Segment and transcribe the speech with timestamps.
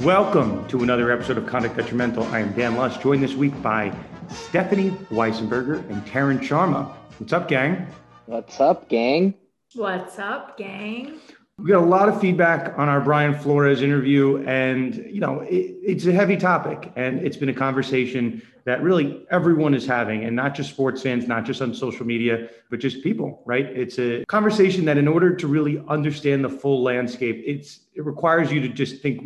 [0.00, 2.24] Welcome to another episode of Conduct Detrimental.
[2.28, 3.94] I am Dan Lust, joined this week by
[4.30, 6.90] Stephanie Weissenburger and Tarun Sharma.
[7.18, 7.86] What's up, gang?
[8.24, 9.34] What's up, gang?
[9.74, 11.20] What's up, gang?
[11.58, 15.76] We got a lot of feedback on our Brian Flores interview, and you know it,
[15.82, 20.34] it's a heavy topic, and it's been a conversation that really everyone is having, and
[20.34, 23.42] not just sports fans, not just on social media, but just people.
[23.44, 23.66] Right?
[23.66, 28.50] It's a conversation that, in order to really understand the full landscape, it's it requires
[28.50, 29.20] you to just think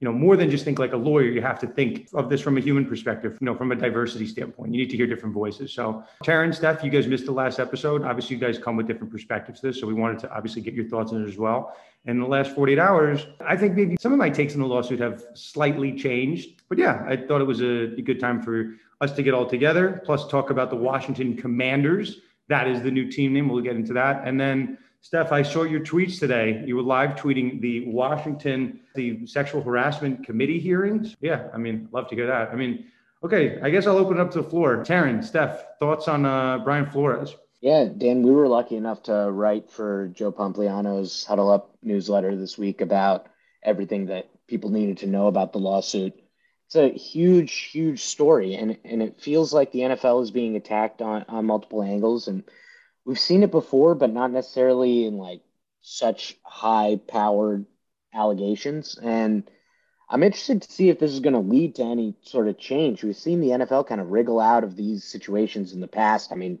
[0.00, 2.42] you know, more than just think like a lawyer, you have to think of this
[2.42, 4.74] from a human perspective, you know, from a diversity standpoint.
[4.74, 5.72] You need to hear different voices.
[5.72, 8.02] So, Tarun, Steph, you guys missed the last episode.
[8.02, 9.80] Obviously, you guys come with different perspectives to this.
[9.80, 11.74] So, we wanted to obviously get your thoughts on it as well.
[12.04, 15.00] In the last 48 hours, I think maybe some of my takes in the lawsuit
[15.00, 16.62] have slightly changed.
[16.68, 19.46] But yeah, I thought it was a, a good time for us to get all
[19.46, 22.20] together, plus talk about the Washington Commanders.
[22.48, 23.48] That is the new team name.
[23.48, 24.22] We'll get into that.
[24.26, 26.64] And then, Steph, I saw your tweets today.
[26.66, 31.14] You were live tweeting the Washington, the sexual harassment committee hearings.
[31.20, 32.48] Yeah, I mean, love to hear that.
[32.50, 32.86] I mean,
[33.22, 34.78] okay, I guess I'll open it up to the floor.
[34.78, 37.36] Tarun, Steph, thoughts on uh, Brian Flores?
[37.60, 42.58] Yeah, Dan, we were lucky enough to write for Joe Pompliano's Huddle Up newsletter this
[42.58, 43.28] week about
[43.62, 46.20] everything that people needed to know about the lawsuit.
[46.66, 51.00] It's a huge, huge story, and, and it feels like the NFL is being attacked
[51.00, 52.26] on, on multiple angles.
[52.26, 52.42] And
[53.06, 55.40] we've seen it before, but not necessarily in like
[55.80, 57.64] such high powered
[58.12, 58.98] allegations.
[59.00, 59.48] And
[60.10, 63.02] I'm interested to see if this is going to lead to any sort of change.
[63.02, 66.32] We've seen the NFL kind of wriggle out of these situations in the past.
[66.32, 66.58] I mean,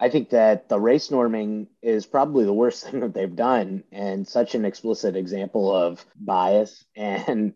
[0.00, 4.26] I think that the race norming is probably the worst thing that they've done and
[4.26, 6.84] such an explicit example of bias.
[6.96, 7.54] And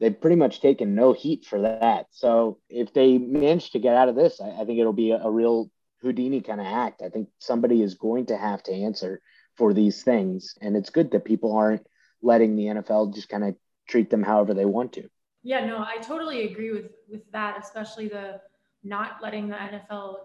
[0.00, 2.06] they've pretty much taken no heat for that.
[2.10, 5.18] So if they manage to get out of this, I, I think it'll be a,
[5.18, 5.70] a real
[6.02, 7.02] Houdini kind of act.
[7.02, 9.20] I think somebody is going to have to answer
[9.56, 10.54] for these things.
[10.60, 11.86] And it's good that people aren't
[12.22, 13.54] letting the NFL just kind of
[13.88, 15.08] treat them however they want to.
[15.42, 18.40] Yeah, no, I totally agree with with that, especially the
[18.84, 20.16] not letting the NFL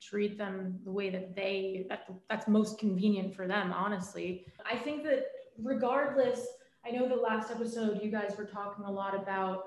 [0.00, 4.46] treat them the way that they that that's most convenient for them, honestly.
[4.70, 5.26] I think that
[5.58, 6.46] regardless,
[6.86, 9.64] I know the last episode you guys were talking a lot about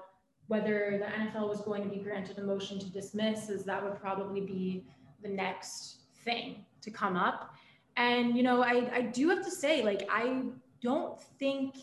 [0.47, 4.00] whether the NFL was going to be granted a motion to dismiss, as that would
[4.00, 4.86] probably be
[5.22, 7.56] the next thing to come up.
[7.98, 10.44] And, you know, I, I do have to say, like, I
[10.81, 11.76] don't think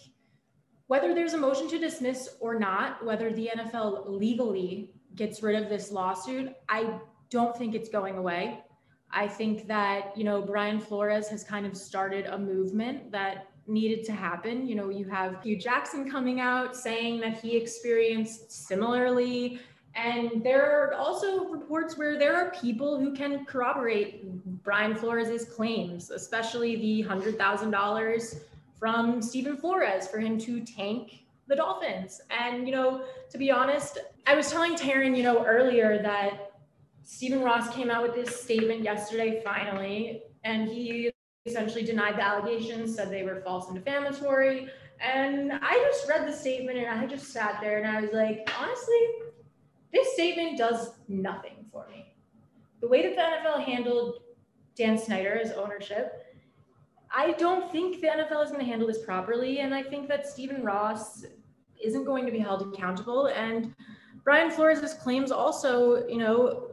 [0.87, 5.70] whether there's a motion to dismiss or not, whether the NFL legally gets rid of
[5.70, 6.98] this lawsuit, I
[7.31, 8.62] don't think it's going away.
[9.10, 14.04] I think that, you know, Brian Flores has kind of started a movement that needed
[14.04, 14.66] to happen.
[14.66, 19.60] You know, you have Hue Jackson coming out saying that he experienced similarly
[19.94, 24.25] and there are also reports where there are people who can corroborate
[24.62, 28.41] Brian Flores' claims, especially the $100,000
[28.78, 32.20] from Stephen Flores for him to tank the Dolphins.
[32.31, 36.52] And, you know, to be honest, I was telling Tarun, you know, earlier that
[37.04, 41.10] Stephen Ross came out with this statement yesterday, finally, and he
[41.44, 44.69] essentially denied the allegations, said they were false and defamatory.
[45.00, 48.48] And I just read the statement and I just sat there and I was like,
[48.58, 49.06] honestly,
[49.92, 52.14] this statement does nothing for me.
[52.80, 54.20] The way that the NFL handled
[54.76, 56.26] Dan Snyder as ownership,
[57.14, 59.60] I don't think the NFL is going to handle this properly.
[59.60, 61.25] And I think that Stephen Ross
[61.82, 63.26] isn't going to be held accountable.
[63.28, 63.75] And
[64.25, 66.69] Brian Flores' claims also, you know,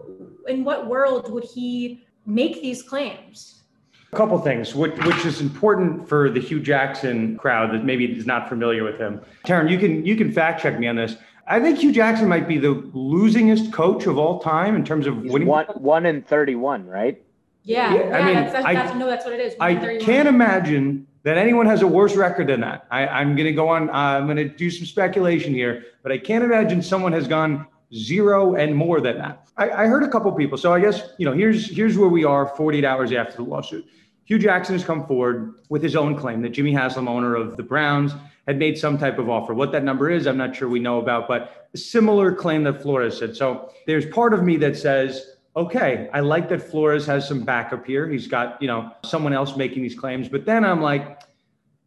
[0.47, 3.63] in what world would he make these claims?
[4.11, 8.25] A couple things, which, which is important for the Hue Jackson crowd that maybe is
[8.25, 9.21] not familiar with him.
[9.45, 11.15] Tarun, you can you can fact check me on this.
[11.49, 15.23] I think Hue Jackson might be the losingest coach of all time in terms of
[15.23, 15.47] He's winning.
[15.47, 17.21] One, one in 31, right?
[17.63, 19.55] Yeah, yeah, I mean, that's, that's, I, that's, no, that's what it is.
[19.59, 22.87] I can't imagine that anyone has a worse record than that.
[22.89, 23.89] I, am going to go on.
[23.89, 27.67] Uh, I'm going to do some speculation here, but I can't imagine someone has gone
[27.93, 29.47] zero and more than that.
[29.57, 30.57] I, I heard a couple people.
[30.57, 33.85] So I guess you know here's here's where we are 48 hours after the lawsuit.
[34.25, 37.63] Hue Jackson has come forward with his own claim that Jimmy Haslam, owner of the
[37.63, 38.13] Browns,
[38.49, 39.53] had made some type of offer.
[39.53, 43.19] What that number is, I'm not sure we know about, but similar claim that Flores
[43.19, 43.35] said.
[43.35, 47.85] So there's part of me that says, okay, I like that Flores has some backup
[47.85, 48.09] here.
[48.09, 50.27] He's got, you know, someone else making these claims.
[50.27, 51.21] But then I'm like,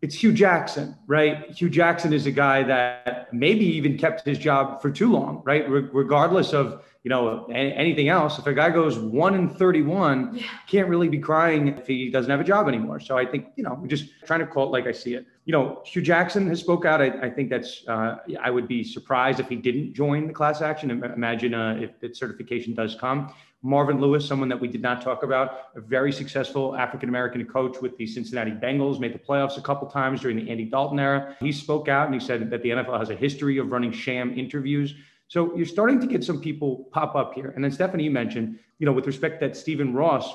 [0.03, 1.51] it's Hue Jackson, right?
[1.51, 5.69] Hue Jackson is a guy that maybe even kept his job for too long, right?
[5.69, 8.39] Re- regardless of you know, anything else.
[8.39, 10.47] If a guy goes one in 31, yeah.
[10.69, 13.01] can't really be crying if he doesn't have a job anymore.
[13.01, 15.27] So I think, you know, we're just trying to call it like I see it.
[15.45, 17.03] You know, Hue Jackson has spoke out.
[17.03, 20.63] I, I think that's, uh, I would be surprised if he didn't join the class
[20.63, 20.91] action.
[20.91, 23.35] Imagine uh, if that certification does come.
[23.65, 27.81] Marvin Lewis, someone that we did not talk about, a very successful African American coach
[27.81, 31.37] with the Cincinnati Bengals, made the playoffs a couple times during the Andy Dalton era.
[31.41, 34.37] He spoke out and he said that the NFL has a history of running sham
[34.37, 34.95] interviews.
[35.33, 37.55] So you're starting to get some people pop up here.
[37.55, 40.31] And then Stephanie, you mentioned, you know, with respect that Stephen Ross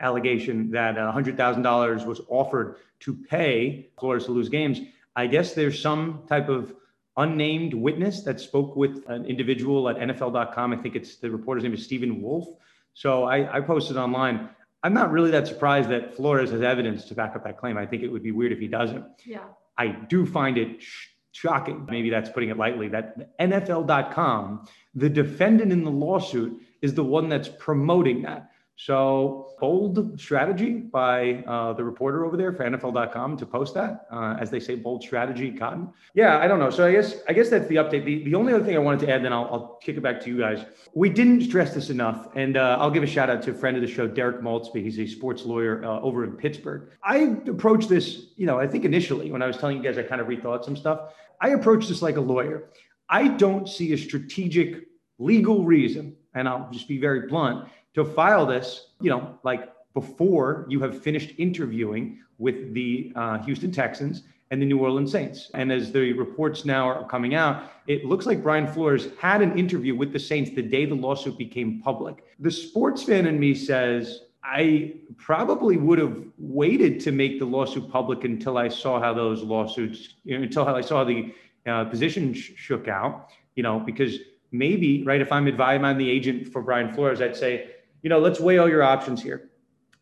[0.00, 4.80] allegation that uh, $100,000 was offered to pay Flores to lose games.
[5.14, 6.74] I guess there's some type of
[7.16, 10.72] unnamed witness that spoke with an individual at NFL.com.
[10.72, 12.48] I think it's the reporter's name is Stephen Wolf.
[12.92, 14.48] So I, I posted online.
[14.82, 17.78] I'm not really that surprised that Flores has evidence to back up that claim.
[17.78, 19.04] I think it would be weird if he doesn't.
[19.24, 19.44] Yeah.
[19.78, 25.72] I do find it sh- shocking, maybe that's putting it lightly, that NFL.com, the defendant
[25.72, 28.50] in the lawsuit, is the one that's promoting that.
[28.76, 34.36] So bold strategy by uh, the reporter over there for NFL.com to post that, uh,
[34.40, 35.92] as they say, bold strategy, Cotton.
[36.14, 36.70] Yeah, I don't know.
[36.70, 38.04] So I guess I guess that's the update.
[38.04, 40.20] The, the only other thing I wanted to add, then I'll, I'll kick it back
[40.22, 40.64] to you guys.
[40.92, 43.76] We didn't stress this enough, and uh, I'll give a shout out to a friend
[43.76, 44.82] of the show, Derek Maltzby.
[44.82, 46.90] He's a sports lawyer uh, over in Pittsburgh.
[47.04, 50.02] I approached this, you know, I think initially when I was telling you guys, I
[50.02, 51.12] kind of rethought some stuff.
[51.40, 52.70] I approached this like a lawyer.
[53.08, 54.88] I don't see a strategic
[55.18, 60.66] legal reason, and I'll just be very blunt to file this, you know, like before
[60.68, 65.50] you have finished interviewing with the uh, Houston Texans and the New Orleans Saints.
[65.54, 69.58] And as the reports now are coming out, it looks like Brian Flores had an
[69.58, 72.24] interview with the Saints the day the lawsuit became public.
[72.40, 77.90] The sports fan in me says, I probably would have waited to make the lawsuit
[77.90, 81.32] public until I saw how those lawsuits, you know, until I saw the
[81.66, 84.18] uh, position sh- shook out, you know, because
[84.52, 87.70] maybe, right, if I'm advising, the agent for Brian Flores, I'd say,
[88.04, 89.48] you know, let's weigh all your options here.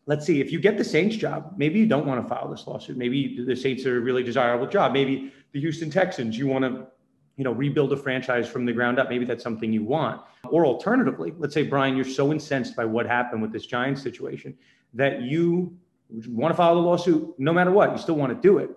[0.07, 2.67] Let's see if you get the Saints job, maybe you don't want to file this
[2.67, 2.97] lawsuit.
[2.97, 4.91] Maybe the Saints are a really desirable job.
[4.91, 6.85] Maybe the Houston Texans, you want to,
[7.37, 9.09] you know, rebuild a franchise from the ground up.
[9.09, 10.21] Maybe that's something you want.
[10.49, 14.57] Or alternatively, let's say, Brian, you're so incensed by what happened with this Giants situation
[14.93, 15.73] that you
[16.27, 17.93] want to file the lawsuit no matter what.
[17.93, 18.69] You still want to do it.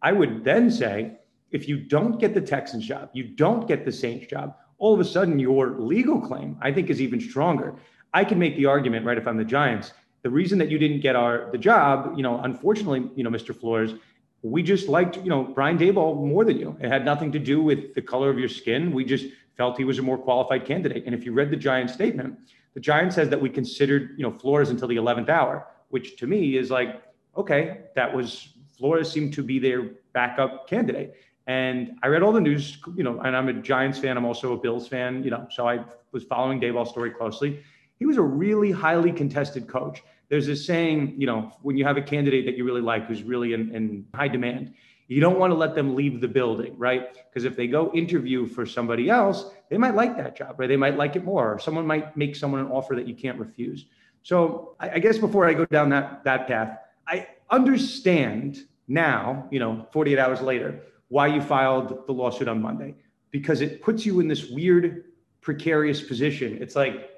[0.00, 1.18] I would then say,
[1.50, 5.00] if you don't get the Texans job, you don't get the Saints job, all of
[5.00, 7.76] a sudden your legal claim, I think, is even stronger.
[8.12, 9.92] I can make the argument, right, if I'm the Giants,
[10.22, 13.54] the reason that you didn't get our the job, you know, unfortunately, you know, Mr.
[13.54, 13.94] Flores,
[14.42, 16.76] we just liked, you know, Brian Daboll more than you.
[16.80, 18.92] It had nothing to do with the color of your skin.
[18.92, 19.26] We just
[19.56, 21.04] felt he was a more qualified candidate.
[21.06, 22.38] And if you read the Giants statement,
[22.74, 26.26] the Giants says that we considered, you know, Flores until the 11th hour, which to
[26.26, 27.02] me is like,
[27.36, 31.14] okay, that was Flores seemed to be their backup candidate.
[31.46, 34.16] And I read all the news, you know, and I'm a Giants fan.
[34.16, 37.62] I'm also a Bills fan, you know, so I was following Daboll's story closely
[38.00, 40.02] he was a really highly contested coach.
[40.30, 43.22] There's this saying, you know, when you have a candidate that you really like who's
[43.22, 44.72] really in, in high demand,
[45.06, 47.14] you don't want to let them leave the building, right?
[47.28, 50.66] Because if they go interview for somebody else, they might like that job, right?
[50.66, 51.54] They might like it more.
[51.54, 53.84] Or someone might make someone an offer that you can't refuse.
[54.22, 59.58] So I, I guess before I go down that that path, I understand now, you
[59.58, 62.94] know, 48 hours later, why you filed the lawsuit on Monday
[63.30, 65.04] because it puts you in this weird
[65.42, 66.58] precarious position.
[66.62, 67.10] It's like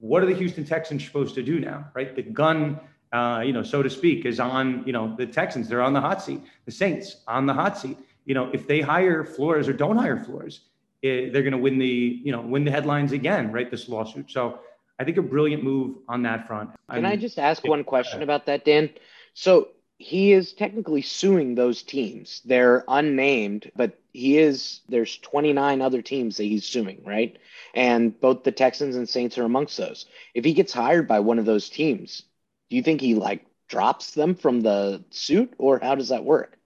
[0.00, 2.16] what are the Houston Texans supposed to do now, right?
[2.16, 2.80] The gun,
[3.12, 5.68] uh, you know, so to speak, is on, you know, the Texans.
[5.68, 6.40] They're on the hot seat.
[6.64, 7.98] The Saints on the hot seat.
[8.24, 10.60] You know, if they hire Flores or don't hire Flores,
[11.02, 13.70] it, eh, they're going to win the, you know, win the headlines again, right?
[13.70, 14.30] This lawsuit.
[14.30, 14.60] So
[14.98, 16.70] I think a brilliant move on that front.
[16.90, 18.90] Can I'm, i just ask one question about that, Dan?
[19.34, 19.68] So
[20.00, 22.40] he is technically suing those teams.
[22.46, 27.36] They're unnamed, but he is there's 29 other teams that he's suing, right?
[27.74, 30.06] And both the Texans and Saints are amongst those.
[30.32, 32.22] If he gets hired by one of those teams,
[32.70, 36.56] do you think he like drops them from the suit or how does that work?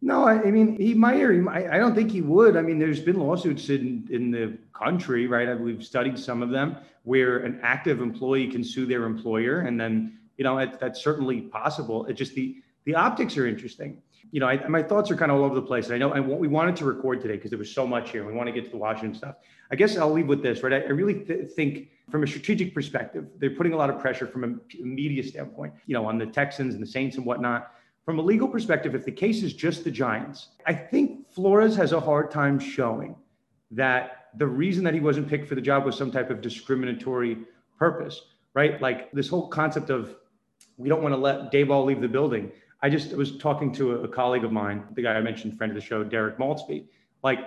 [0.00, 2.56] No, I, I mean he might or he might, I don't think he would.
[2.56, 5.60] I mean, there's been lawsuits in in the country, right?
[5.60, 10.18] We've studied some of them where an active employee can sue their employer, and then
[10.38, 12.06] you know it, that's certainly possible.
[12.06, 14.00] It just the the optics are interesting.
[14.30, 15.90] You know, I, my thoughts are kind of all over the place.
[15.90, 18.26] I know I, we wanted to record today because there was so much here.
[18.26, 19.34] We want to get to the Washington stuff.
[19.70, 20.72] I guess I'll leave with this, right?
[20.72, 24.26] I, I really th- think from a strategic perspective, they're putting a lot of pressure
[24.26, 27.72] from a media standpoint, you know, on the Texans and the Saints and whatnot.
[28.06, 31.92] From a legal perspective, if the case is just the Giants, I think Flores has
[31.92, 33.16] a hard time showing
[33.72, 37.36] that the reason that he wasn't picked for the job was some type of discriminatory
[37.78, 38.22] purpose,
[38.54, 38.80] right?
[38.80, 40.16] Like this whole concept of
[40.78, 42.50] we don't want to let Daboll leave the building.
[42.80, 45.70] I just was talking to a, a, colleague of mine, the guy I mentioned, friend
[45.70, 46.84] of the show, Derek Maltzby.
[47.24, 47.40] Like,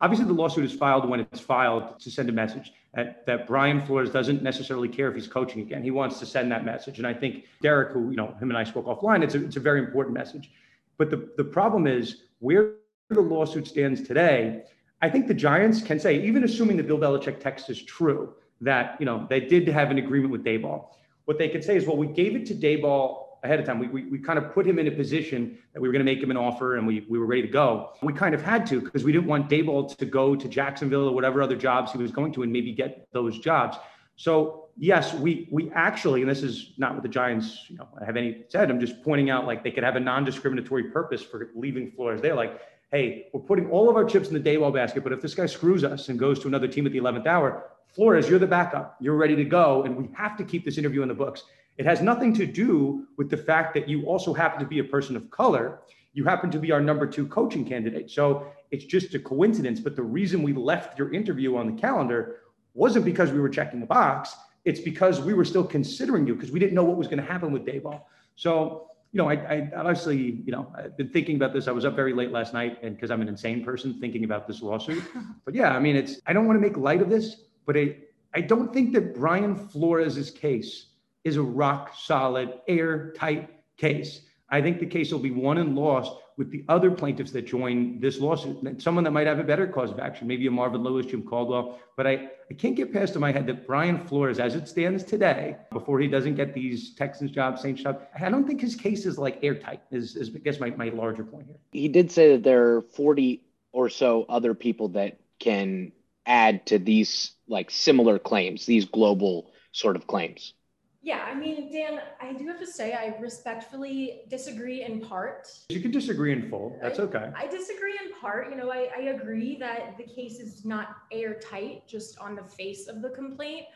[0.00, 3.80] obviously, the lawsuit is filed when it's filed to send a message that, that Brian
[3.82, 5.82] Flores doesn't necessarily care if he's coaching again.
[5.82, 6.98] He wants to send that message.
[6.98, 9.56] And I think Derek, who, you know, him and I spoke offline, it's a, it's
[9.56, 10.50] a very important message.
[10.96, 12.74] But the, the problem is where
[13.10, 14.62] the lawsuit stands today,
[15.02, 18.96] I think the Giants can say, even assuming the Bill Belichick text is true, that,
[18.98, 20.88] you know, they did have an agreement with Daboll.
[21.24, 23.78] What they could say is, well, we gave it to Daboll ahead of time.
[23.78, 26.12] We, we, we kind of put him in a position that we were going to
[26.12, 27.90] make him an offer and we, we were ready to go.
[28.02, 31.14] We kind of had to because we didn't want Daboll to go to Jacksonville or
[31.14, 33.76] whatever other jobs he was going to and maybe get those jobs.
[34.16, 38.16] So yes, we we actually, and this is not what the Giants, you know, have
[38.16, 38.70] any said.
[38.70, 42.20] I'm just pointing out like they could have a non-discriminatory purpose for leaving Flores.
[42.20, 45.20] They're like, hey, we're putting all of our chips in the Daboll basket, but if
[45.20, 48.38] this guy screws us and goes to another team at the 11th hour, Flores, you're
[48.38, 48.96] the backup.
[49.00, 51.44] You're ready to go, and we have to keep this interview in the books.
[51.80, 54.84] It has nothing to do with the fact that you also happen to be a
[54.84, 55.80] person of color.
[56.12, 58.10] You happen to be our number two coaching candidate.
[58.10, 59.80] So it's just a coincidence.
[59.80, 62.40] But the reason we left your interview on the calendar
[62.74, 64.36] wasn't because we were checking the box.
[64.66, 67.24] It's because we were still considering you because we didn't know what was going to
[67.24, 68.02] happen with Daboll.
[68.36, 71.66] So, you know, I, I honestly, you know, I've been thinking about this.
[71.66, 74.46] I was up very late last night and because I'm an insane person thinking about
[74.46, 75.02] this lawsuit.
[75.46, 77.96] But yeah, I mean, it's, I don't want to make light of this, but I,
[78.34, 80.89] I don't think that Brian Flores's case
[81.24, 84.22] is a rock solid, airtight case.
[84.48, 88.00] I think the case will be won and lost with the other plaintiffs that join
[88.00, 88.80] this lawsuit.
[88.82, 91.78] Someone that might have a better cause of action, maybe a Marvin Lewis, Jim Caldwell.
[91.96, 95.04] But I, I can't get past in my head that Brian Flores, as it stands
[95.04, 99.04] today, before he doesn't get these Texans jobs, Saints jobs, I don't think his case
[99.04, 101.56] is like airtight, is, is I guess my, my larger point here.
[101.72, 105.92] He did say that there are 40 or so other people that can
[106.26, 110.54] add to these like similar claims, these global sort of claims.
[111.02, 115.48] Yeah, I mean, Dan, I do have to say I respectfully disagree in part.
[115.70, 116.78] You can disagree in full.
[116.82, 117.30] That's okay.
[117.34, 118.50] I, I disagree in part.
[118.50, 122.86] You know, I, I agree that the case is not airtight just on the face
[122.86, 123.66] of the complaint.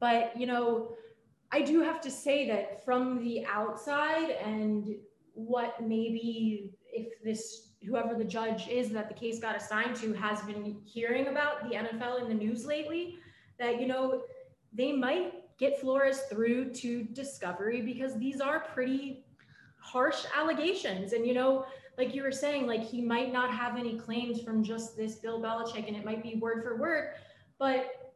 [0.00, 0.94] But, you know,
[1.52, 4.96] I do have to say that from the outside and
[5.34, 10.40] what maybe if this whoever the judge is that the case got assigned to has
[10.42, 13.16] been hearing about the NFL in the news lately,
[13.58, 14.22] that you know
[14.72, 19.24] they might get Flores through to discovery because these are pretty
[19.78, 21.12] harsh allegations.
[21.12, 21.66] And, you know,
[21.98, 25.40] like you were saying, like he might not have any claims from just this Bill
[25.40, 27.14] Belichick and it might be word for word,
[27.58, 28.12] but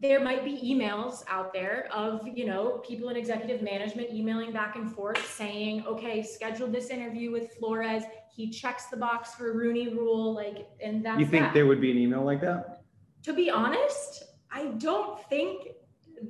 [0.00, 4.76] there might be emails out there of, you know, people in executive management emailing back
[4.76, 8.02] and forth saying, okay, schedule this interview with Flores.
[8.34, 10.34] He checks the box for Rooney rule.
[10.34, 11.54] Like, and that's You think that.
[11.54, 12.82] there would be an email like that?
[13.22, 15.68] To be honest, I don't think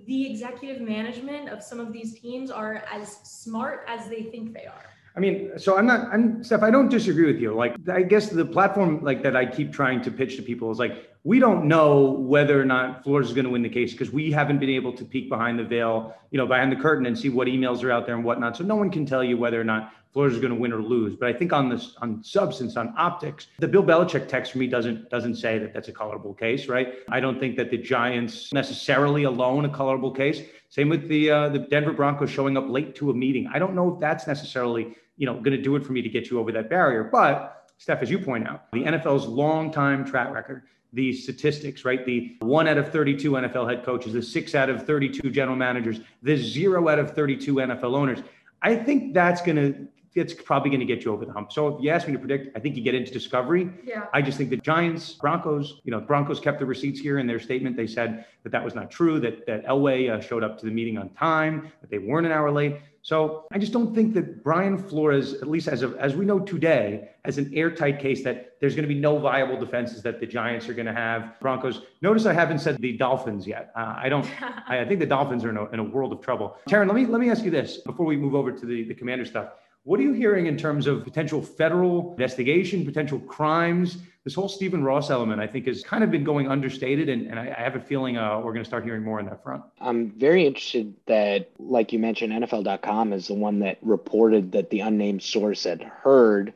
[0.06, 4.66] the executive management of some of these teams are as smart as they think they
[4.66, 4.84] are.
[5.16, 7.54] I mean, so I'm not, I'm Steph, I don't disagree with you.
[7.54, 10.78] Like, I guess the platform like that I keep trying to pitch to people is
[10.78, 14.10] like, we don't know whether or not Flores is going to win the case because
[14.10, 17.18] we haven't been able to peek behind the veil, you know, behind the curtain and
[17.18, 18.58] see what emails are out there and whatnot.
[18.58, 20.80] So no one can tell you whether or not Flores is going to win or
[20.80, 21.14] lose.
[21.14, 24.66] But I think on this, on substance, on optics, the Bill Belichick text for me
[24.66, 26.94] doesn't doesn't say that that's a colorable case, right?
[27.10, 30.40] I don't think that the Giants necessarily alone a colorable case.
[30.70, 33.46] Same with the uh, the Denver Broncos showing up late to a meeting.
[33.52, 36.08] I don't know if that's necessarily you know going to do it for me to
[36.08, 37.52] get you over that barrier, but.
[37.78, 40.62] Steph, as you point out, the NFL's long time track record
[40.94, 42.06] the statistics, right?
[42.06, 46.00] The one out of 32 NFL head coaches, the six out of 32 general managers,
[46.22, 48.20] the zero out of 32 NFL owners.
[48.62, 51.52] I think that's going to it's probably going to get you over the hump.
[51.52, 53.68] So if you ask me to predict, I think you get into discovery.
[53.84, 54.06] Yeah.
[54.12, 57.38] I just think the Giants, Broncos, you know, Broncos kept the receipts here in their
[57.38, 57.76] statement.
[57.76, 60.72] They said that that was not true, that, that Elway uh, showed up to the
[60.72, 62.78] meeting on time, that they weren't an hour late.
[63.06, 66.40] So I just don't think that Brian Flores, at least as of, as we know
[66.40, 70.26] today, has an airtight case that there's going to be no viable defenses that the
[70.26, 71.38] Giants are going to have.
[71.38, 71.82] Broncos.
[72.02, 73.70] Notice I haven't said the Dolphins yet.
[73.76, 74.26] Uh, I don't.
[74.66, 76.56] I, I, think the Dolphins are in a, in a world of trouble.
[76.68, 78.94] Tarun, let me let me ask you this before we move over to the the
[78.94, 79.50] Commander stuff.
[79.86, 83.98] What are you hearing in terms of potential federal investigation, potential crimes?
[84.24, 87.38] This whole Stephen Ross element, I think, has kind of been going understated, and, and
[87.38, 89.62] I, I have a feeling uh, we're going to start hearing more on that front.
[89.80, 94.80] I'm very interested that, like you mentioned, NFL.com is the one that reported that the
[94.80, 96.52] unnamed source had heard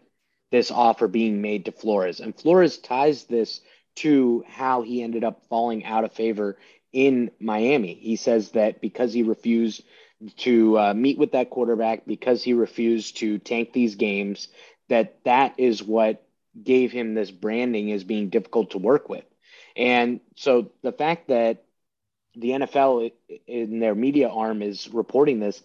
[0.51, 3.61] this offer being made to Flores, and Flores ties this
[3.95, 6.59] to how he ended up falling out of favor
[6.93, 7.95] in Miami.
[7.95, 9.85] He says that because he refused
[10.39, 14.49] to uh, meet with that quarterback because he refused to tank these games
[14.89, 16.23] that that is what
[16.63, 19.25] gave him this branding as being difficult to work with.
[19.77, 21.65] And so the fact that
[22.35, 23.13] the NFL
[23.47, 25.63] in their media arm is reporting this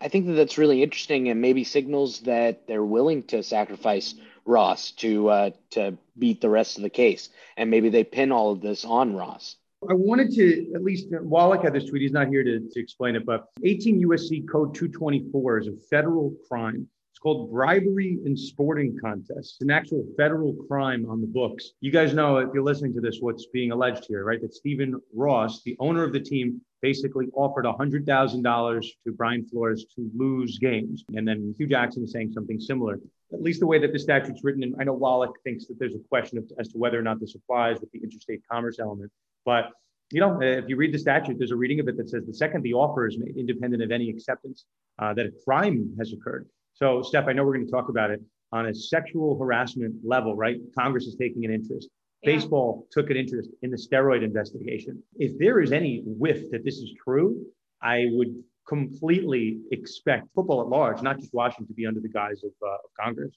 [0.00, 4.14] I think that that's really interesting and maybe signals that they're willing to sacrifice
[4.44, 7.28] Ross to uh, to beat the rest of the case.
[7.56, 9.56] And maybe they pin all of this on Ross
[9.86, 12.02] I wanted to at least Wallach had this tweet.
[12.02, 16.34] He's not here to, to explain it, but 18 USC Code 224 is a federal
[16.48, 21.74] crime It's called bribery in sporting contests, It's an actual federal crime on the books.
[21.80, 24.42] You guys know, if you're listening to this, what's being alleged here, right?
[24.42, 30.10] That Stephen Ross, the owner of the team, basically offered $100,000 to Brian Flores to
[30.16, 31.04] lose games.
[31.14, 32.98] And then Hue Jackson is saying something similar.
[33.32, 35.94] At least the way that the statute's written, and I know Wallach thinks that there's
[35.94, 39.12] a question of, as to whether or not this applies with the interstate commerce element.
[39.48, 39.70] But
[40.12, 42.34] you know, if you read the statute, there's a reading of it that says the
[42.34, 44.66] second the offer is made, independent of any acceptance,
[44.98, 46.46] uh, that a crime has occurred.
[46.74, 48.20] So, Steph, I know we're going to talk about it
[48.52, 50.58] on a sexual harassment level, right?
[50.78, 51.88] Congress is taking an interest.
[52.22, 52.32] Yeah.
[52.32, 55.02] Baseball took an interest in the steroid investigation.
[55.16, 57.42] If there is any whiff that this is true,
[57.80, 58.34] I would
[58.68, 62.70] completely expect football at large, not just Washington, to be under the guise of, uh,
[62.70, 63.34] of Congress.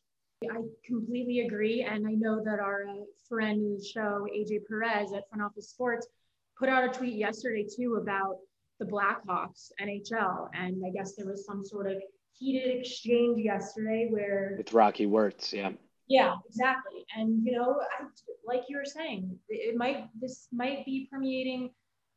[0.49, 1.83] I completely agree.
[1.83, 5.69] And I know that our uh, friend in the show, AJ Perez at Front Office
[5.69, 6.07] Sports,
[6.57, 8.37] put out a tweet yesterday too about
[8.79, 10.49] the Blackhawks NHL.
[10.53, 11.97] And I guess there was some sort of
[12.33, 15.71] heated exchange yesterday where with Rocky Wirtz, yeah.
[16.07, 17.05] Yeah, exactly.
[17.15, 18.05] And you know, I,
[18.45, 21.69] like you were saying, it might this might be permeating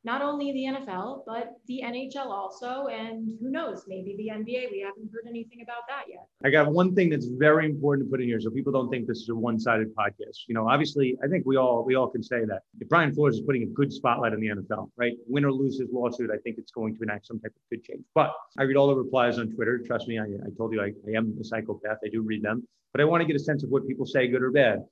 [0.05, 2.87] not only the NFL, but the NHL also.
[2.89, 4.71] And who knows, maybe the NBA.
[4.71, 6.27] We haven't heard anything about that yet.
[6.45, 9.07] I got one thing that's very important to put in here so people don't think
[9.07, 10.45] this is a one-sided podcast.
[10.47, 13.37] You know, obviously, I think we all we all can say that if Brian Flores
[13.37, 15.15] is putting a good spotlight on the NFL, right?
[15.27, 17.83] Win or lose his lawsuit, I think it's going to enact some type of good
[17.83, 18.05] change.
[18.15, 19.79] But I read all the replies on Twitter.
[19.79, 21.99] Trust me, I, I told you I, I am a psychopath.
[22.05, 24.29] I do read them, but I want to get a sense of what people say,
[24.29, 24.85] good or bad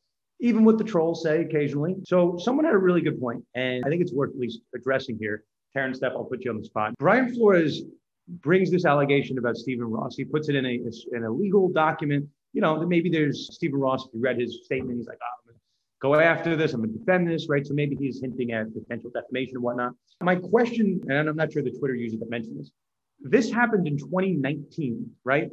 [0.42, 1.94] even what the trolls say occasionally.
[2.04, 5.16] So someone had a really good point, and I think it's worth at least addressing
[5.18, 5.44] here.
[5.72, 6.94] Karen Steph, I'll put you on the spot.
[6.98, 7.82] Brian Flores
[8.28, 10.16] brings this allegation about Stephen Ross.
[10.16, 10.80] He puts it in a,
[11.12, 12.26] in a legal document.
[12.52, 15.50] You know, maybe there's Stephen Ross, if you read his statement, he's like, oh,
[16.04, 16.74] I'm going to go after this.
[16.74, 17.64] I'm going to defend this, right?
[17.64, 19.92] So maybe he's hinting at potential defamation and whatnot.
[20.20, 22.70] My question, and I'm not sure the Twitter user that mentioned this,
[23.20, 25.48] this happened in 2019, right?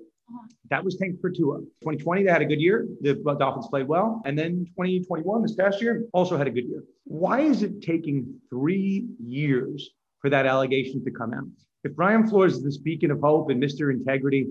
[0.69, 1.59] That was Tank for Tua.
[1.81, 2.87] 2020, they had a good year.
[3.01, 4.21] The Dolphins played well.
[4.25, 6.83] And then 2021, this past year, also had a good year.
[7.05, 9.89] Why is it taking three years
[10.21, 11.45] for that allegation to come out?
[11.83, 13.91] If Brian Flores is this beacon of hope and Mr.
[13.91, 14.47] Integrity,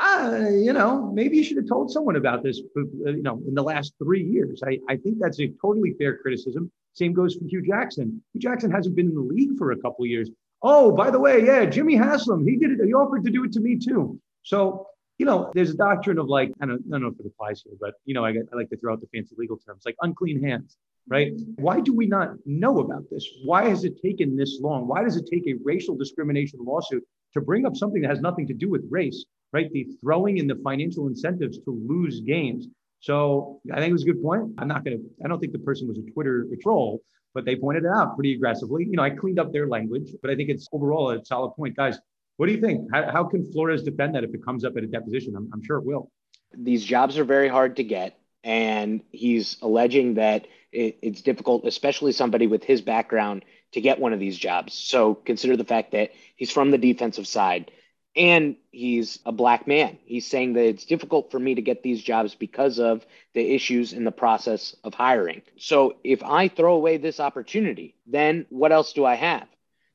[0.00, 3.54] uh, you know, maybe you should have told someone about this, uh, you know, in
[3.54, 4.62] the last three years.
[4.66, 6.70] I, I think that's a totally fair criticism.
[6.94, 8.22] Same goes for Hue Jackson.
[8.32, 10.30] Hue Jackson hasn't been in the league for a couple years.
[10.62, 12.84] Oh, by the way, yeah, Jimmy Haslam, he did it.
[12.84, 14.18] He offered to do it to me too.
[14.44, 14.86] So
[15.22, 17.62] you know, there's a doctrine of like, I don't, I don't know if it applies
[17.64, 19.94] here, but, you know, I, I like to throw out the fancy legal terms, like
[20.02, 20.76] unclean hands,
[21.08, 21.32] right?
[21.32, 21.62] Mm-hmm.
[21.62, 23.24] Why do we not know about this?
[23.44, 24.88] Why has it taken this long?
[24.88, 27.04] Why does it take a racial discrimination lawsuit
[27.34, 29.70] to bring up something that has nothing to do with race, right?
[29.70, 32.66] The throwing in the financial incentives to lose games.
[32.98, 34.50] So I think it was a good point.
[34.58, 37.00] I'm not going to, I don't think the person was a Twitter troll,
[37.32, 38.88] but they pointed it out pretty aggressively.
[38.90, 41.76] You know, I cleaned up their language, but I think it's overall a solid point.
[41.76, 41.96] Guys,
[42.36, 42.88] what do you think?
[42.92, 45.34] How, how can Flores defend that if it comes up at a deposition?
[45.36, 46.10] I'm, I'm sure it will.
[46.54, 48.18] These jobs are very hard to get.
[48.44, 54.12] And he's alleging that it, it's difficult, especially somebody with his background, to get one
[54.12, 54.74] of these jobs.
[54.74, 57.70] So consider the fact that he's from the defensive side
[58.14, 59.98] and he's a black man.
[60.04, 63.92] He's saying that it's difficult for me to get these jobs because of the issues
[63.92, 65.42] in the process of hiring.
[65.56, 69.46] So if I throw away this opportunity, then what else do I have?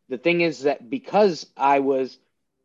[0.09, 2.17] The thing is that because I was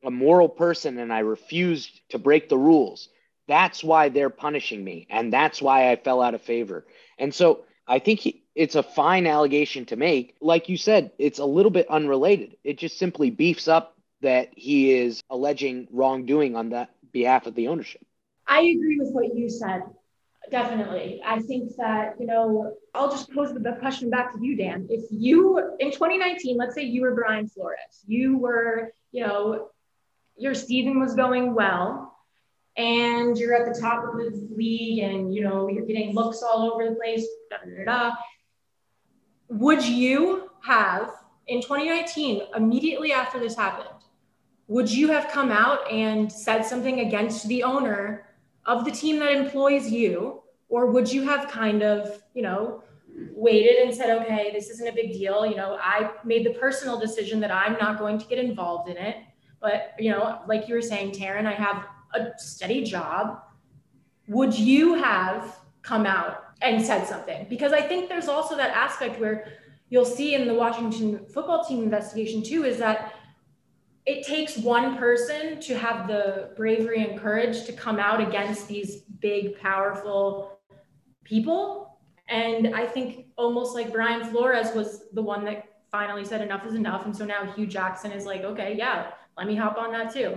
[0.04, 3.08] a moral person and I refused to break the rules.
[3.48, 5.06] That's why they're punishing me.
[5.10, 6.86] And that's why I fell out of favor.
[7.18, 10.36] And so I think he, it's a fine allegation to make.
[10.40, 12.56] Like you said, it's a little bit unrelated.
[12.64, 17.68] It just simply beefs up that he is alleging wrongdoing on that behalf of the
[17.68, 18.04] ownership.
[18.46, 19.82] I agree with what you said.
[20.50, 21.20] Definitely.
[21.24, 24.86] I think that, you know, I'll just pose the question back to you, Dan.
[24.90, 29.68] If you, in 2019, let's say you were Brian Flores, you were, you know,
[30.36, 32.16] your season was going well
[32.76, 36.72] and you're at the top of the league and you know you're getting looks all
[36.72, 38.16] over the place da, da, da,
[39.48, 41.10] would you have
[41.48, 44.02] in 2019 immediately after this happened
[44.72, 48.26] would you have come out and said something against the owner
[48.64, 50.42] of the team that employs you?
[50.70, 52.82] Or would you have kind of you know
[53.34, 55.44] waited and said okay this isn't a big deal.
[55.44, 58.96] You know i made the personal decision that i'm not going to get involved in
[58.96, 59.16] it
[59.62, 63.40] but you know, like you were saying, Tarun, I have a steady job.
[64.28, 67.46] Would you have come out and said something?
[67.48, 69.52] Because I think there's also that aspect where
[69.88, 73.14] you'll see in the Washington football team investigation too is that
[74.04, 79.02] it takes one person to have the bravery and courage to come out against these
[79.20, 80.58] big, powerful
[81.22, 82.00] people.
[82.28, 86.74] And I think almost like Brian Flores was the one that finally said enough is
[86.74, 87.04] enough.
[87.04, 89.10] And so now Hue Jackson is like, okay, yeah,
[89.42, 90.36] let me hop on that too.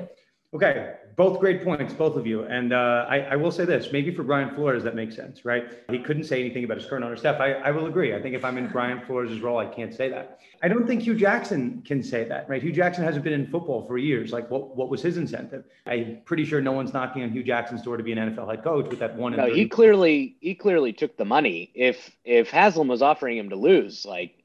[0.51, 2.43] Okay, Both great points, both of you.
[2.43, 5.65] And uh, I, I, will say this maybe for Brian Flores, that makes sense, right?
[5.91, 7.39] He couldn't say anything about his current owner, Steph.
[7.39, 8.15] I, I will agree.
[8.15, 10.39] I think if I'm in Brian Flores' role, I can't say that.
[10.63, 12.63] I don't think Hue Jackson can say that, right?
[12.63, 14.31] Hue Jackson hasn't been in football for years.
[14.31, 15.65] Like, what, what was his incentive?
[15.85, 18.63] I'm pretty sure no one's knocking on Hue Jackson's door to be an NFL head
[18.63, 19.35] coach with that one.
[19.35, 21.69] No, he clearly he clearly took the money.
[21.75, 24.43] If if Haslam was offering him to lose, like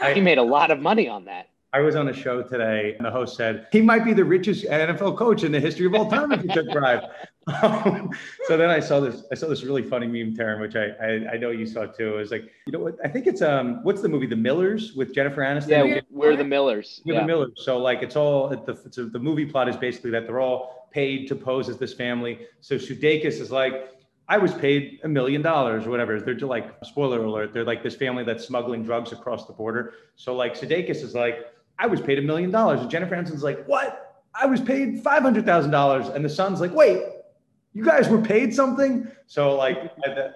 [0.00, 1.49] I, he made a lot of money on that.
[1.72, 4.64] I was on a show today, and the host said he might be the richest
[4.64, 7.04] NFL coach in the history of all time if he took bribe.
[7.62, 8.10] Um,
[8.44, 9.24] so then I saw this.
[9.32, 12.14] I saw this really funny meme, Tarun, which I, I, I know you saw too.
[12.14, 12.94] It was like, you know what?
[13.02, 15.68] I think it's um, what's the movie, The Millers, with Jennifer Aniston.
[15.68, 17.02] Yeah, we're, the Millers.
[17.04, 17.20] We're yeah.
[17.22, 17.52] the Millers.
[17.56, 20.88] So like, it's all the it's a, the movie plot is basically that they're all
[20.92, 22.46] paid to pose as this family.
[22.60, 23.88] So Sudeikis is like.
[24.28, 26.20] I was paid a million dollars or whatever.
[26.20, 29.94] They're just like, spoiler alert, they're like this family that's smuggling drugs across the border.
[30.14, 31.46] So like Sudeikis is like,
[31.80, 32.82] I was paid a million dollars.
[32.82, 34.22] And Jennifer Aniston's like, what?
[34.34, 36.14] I was paid $500,000.
[36.14, 37.02] And the son's like, wait,
[37.72, 39.10] you guys were paid something?
[39.26, 39.90] So like,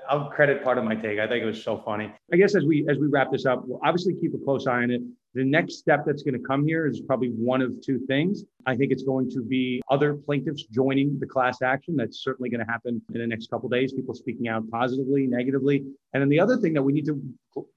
[0.08, 1.18] I'll credit part of my take.
[1.18, 2.10] I think it was so funny.
[2.32, 4.84] I guess as we, as we wrap this up, we'll obviously keep a close eye
[4.84, 5.02] on it.
[5.34, 8.44] The next step that's going to come here is probably one of two things.
[8.66, 11.96] I think it's going to be other plaintiffs joining the class action.
[11.96, 13.92] That's certainly going to happen in the next couple days.
[13.92, 17.20] People speaking out positively, negatively, and then the other thing that we need to,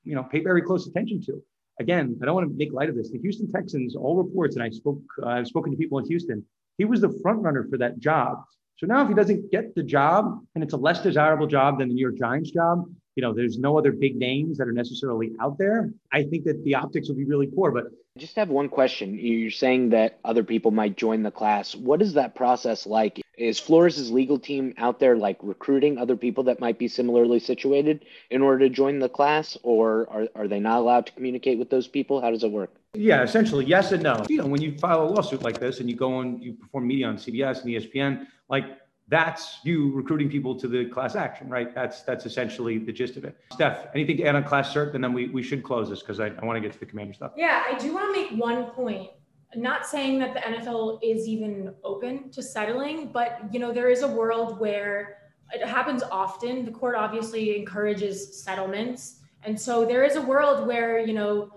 [0.04, 1.44] you know, pay very close attention to
[1.80, 3.12] again, I don't want to make light of this.
[3.12, 6.44] The Houston Texans, all reports, and I spoke, uh, I've spoken to people in Houston.
[6.78, 8.38] He was the front runner for that job.
[8.78, 11.88] So now, if he doesn't get the job, and it's a less desirable job than
[11.88, 12.86] the New York Giants job,
[13.16, 15.92] you know, there's no other big names that are necessarily out there.
[16.12, 17.72] I think that the optics will be really poor.
[17.72, 17.86] But
[18.16, 19.18] I just have one question.
[19.18, 21.74] You're saying that other people might join the class.
[21.74, 23.20] What is that process like?
[23.38, 28.04] Is Flores' legal team out there like recruiting other people that might be similarly situated
[28.32, 31.70] in order to join the class, or are, are they not allowed to communicate with
[31.70, 32.20] those people?
[32.20, 32.74] How does it work?
[32.96, 34.26] Yeah, essentially, yes and no.
[34.28, 36.88] You know, when you file a lawsuit like this and you go and you perform
[36.88, 38.66] media on CBS and ESPN, like
[39.08, 41.76] that's you recruiting people to the class action, right?
[41.76, 43.38] That's that's essentially the gist of it.
[43.54, 44.96] Steph, anything to add on class cert?
[44.96, 46.88] And then we, we should close this because I, I want to get to the
[46.88, 47.34] commander stuff.
[47.38, 49.12] Yeah, I do want to make one point.
[49.56, 54.04] Not saying that the NFL is even open to settling, but you know, there is
[54.04, 55.18] a world where
[55.54, 56.66] it happens often.
[56.66, 59.22] The court obviously encourages settlements.
[59.44, 61.52] And so there is a world where, you know,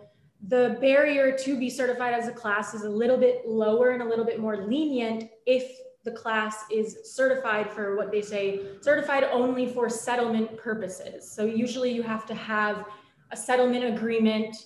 [0.49, 4.09] the barrier to be certified as a class is a little bit lower and a
[4.09, 9.67] little bit more lenient if the class is certified for what they say certified only
[9.67, 11.31] for settlement purposes.
[11.31, 12.87] So usually you have to have
[13.33, 14.57] a settlement agreement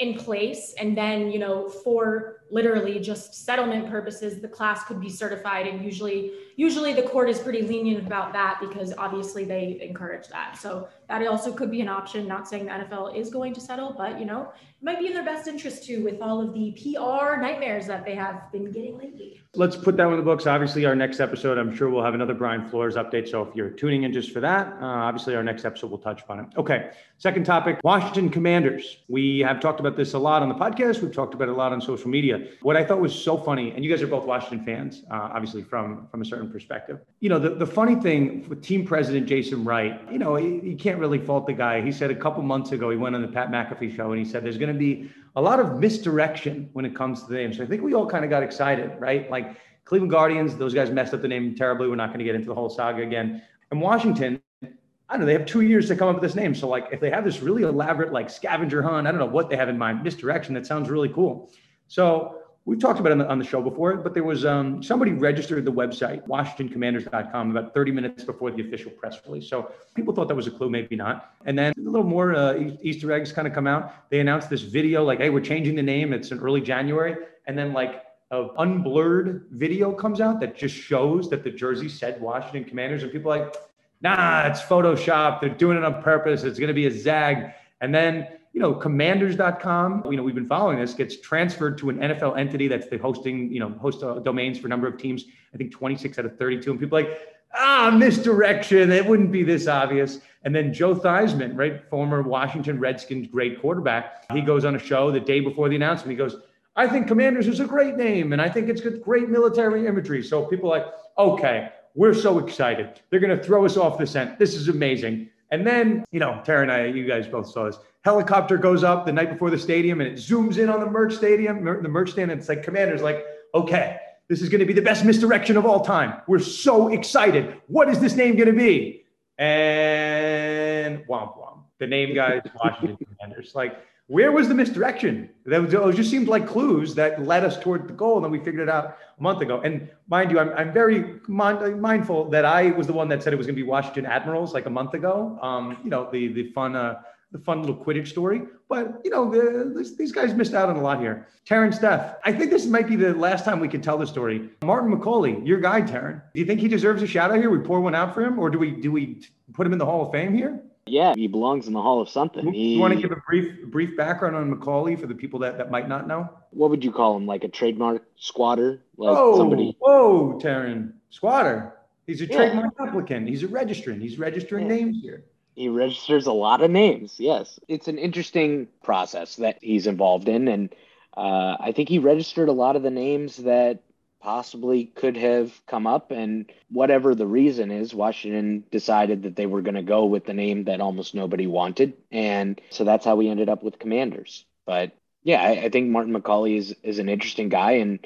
[0.00, 5.08] in place and then you know for literally just settlement purposes the class could be
[5.08, 5.66] certified.
[5.66, 10.58] And usually usually the court is pretty lenient about that because obviously they encourage that.
[10.58, 10.88] So
[11.18, 14.18] that also could be an option not saying the nfl is going to settle but
[14.18, 17.40] you know it might be in their best interest too with all of the pr
[17.40, 19.38] nightmares that they have been getting lately.
[19.54, 20.46] Let's put that in the books.
[20.46, 23.70] Obviously our next episode i'm sure we'll have another brian flores update so if you're
[23.70, 26.46] tuning in just for that uh, obviously our next episode will touch upon it.
[26.56, 28.98] Okay second topic washington commanders.
[29.08, 31.02] We have talked about this a lot on the podcast.
[31.02, 32.48] We've talked about it a lot on social media.
[32.62, 35.62] What I thought was so funny, and you guys are both Washington fans, uh, obviously
[35.62, 37.00] from from a certain perspective.
[37.20, 40.98] You know, the, the funny thing with team president Jason Wright, you know, you can't
[41.02, 41.82] really fault the guy.
[41.82, 44.24] He said a couple months ago, he went on the Pat McAfee show and he
[44.24, 47.52] said there's going to be a lot of misdirection when it comes to the name.
[47.52, 49.28] So I think we all kind of got excited, right?
[49.28, 51.88] Like Cleveland Guardians, those guys messed up the name terribly.
[51.88, 53.42] We're not going to get into the whole saga again.
[53.72, 54.68] And Washington, I
[55.10, 56.54] don't know, they have two years to come up with this name.
[56.54, 59.50] So like if they have this really elaborate like scavenger hunt, I don't know what
[59.50, 61.50] they have in mind, misdirection, that sounds really cool.
[61.88, 64.82] So we talked about it on the, on the show before, but there was um,
[64.82, 69.48] somebody registered the website, WashingtonCommanders.com, about 30 minutes before the official press release.
[69.48, 71.34] So people thought that was a clue, maybe not.
[71.44, 74.08] And then a little more uh, Easter eggs kind of come out.
[74.10, 76.12] They announced this video, like, hey, we're changing the name.
[76.12, 77.16] It's in early January.
[77.48, 82.20] And then, like, a unblurred video comes out that just shows that the jersey said
[82.20, 83.02] Washington Commanders.
[83.02, 83.56] And people like,
[84.02, 85.40] nah, it's Photoshop.
[85.40, 86.44] They're doing it on purpose.
[86.44, 87.52] It's going to be a zag.
[87.80, 91.98] And then you know, commanders.com, you know, we've been following this, gets transferred to an
[91.98, 95.24] NFL entity that's the hosting, you know, host uh, domains for a number of teams.
[95.54, 96.70] I think 26 out of 32.
[96.70, 97.18] And people like,
[97.54, 98.92] ah, misdirection.
[98.92, 100.18] It wouldn't be this obvious.
[100.44, 105.10] And then Joe Theismann, right, former Washington Redskins great quarterback, he goes on a show
[105.10, 106.10] the day before the announcement.
[106.10, 106.36] He goes,
[106.74, 110.22] I think Commanders is a great name, and I think it's got great military imagery.
[110.22, 110.86] So people like,
[111.18, 113.00] okay, we're so excited.
[113.10, 114.38] They're going to throw us off the scent.
[114.38, 115.28] This is amazing.
[115.52, 117.78] And then, you know, Tara and I, you guys both saw this.
[118.04, 121.14] Helicopter goes up the night before the stadium and it zooms in on the merch
[121.14, 122.30] stadium, the merch stand.
[122.30, 123.22] And it's like, Commanders, like,
[123.54, 126.22] okay, this is going to be the best misdirection of all time.
[126.26, 127.60] We're so excited.
[127.66, 129.04] What is this name going to be?
[129.36, 131.64] And womp womp.
[131.78, 133.54] The name guys, Washington Commanders.
[133.54, 133.76] Like,
[134.12, 135.30] Where was the misdirection?
[135.46, 138.30] That was, it just seemed like clues that led us toward the goal, and then
[138.30, 139.62] we figured it out a month ago.
[139.62, 143.32] And mind you, I'm, I'm very mind, mindful that I was the one that said
[143.32, 145.38] it was going to be Washington Admirals like a month ago.
[145.40, 148.42] Um, you know, the the fun uh, the fun little Quidditch story.
[148.68, 151.26] But you know, the, these guys missed out on a lot here.
[151.48, 154.50] Tarun Steph, I think this might be the last time we can tell the story.
[154.62, 156.20] Martin McCaulay, your guy, Tarun.
[156.34, 157.48] Do you think he deserves a shout out here?
[157.48, 159.22] We pour one out for him, or do we do we
[159.54, 160.62] put him in the Hall of Fame here?
[160.86, 162.52] Yeah, he belongs in the Hall of something.
[162.52, 165.56] He, you want to give a brief brief background on McCaulay for the people that,
[165.58, 166.28] that might not know?
[166.50, 167.26] What would you call him?
[167.26, 168.82] Like a trademark squatter?
[168.96, 169.76] Like oh, somebody.
[169.78, 170.92] Whoa, Tarun.
[171.10, 171.74] Squatter.
[172.06, 172.36] He's a yeah.
[172.36, 173.28] trademark applicant.
[173.28, 174.02] He's a registrant.
[174.02, 174.76] He's registering yeah.
[174.76, 175.24] names here.
[175.54, 177.16] He registers a lot of names.
[177.18, 177.60] Yes.
[177.68, 180.48] It's an interesting process that he's involved in.
[180.48, 180.74] And
[181.16, 183.82] uh, I think he registered a lot of the names that
[184.22, 186.10] possibly could have come up.
[186.10, 190.34] And whatever the reason is, Washington decided that they were going to go with the
[190.34, 191.94] name that almost nobody wanted.
[192.10, 194.44] And so that's how we ended up with Commanders.
[194.64, 194.92] But
[195.24, 197.98] yeah, I, I think Martin McCaulay is, is an interesting guy and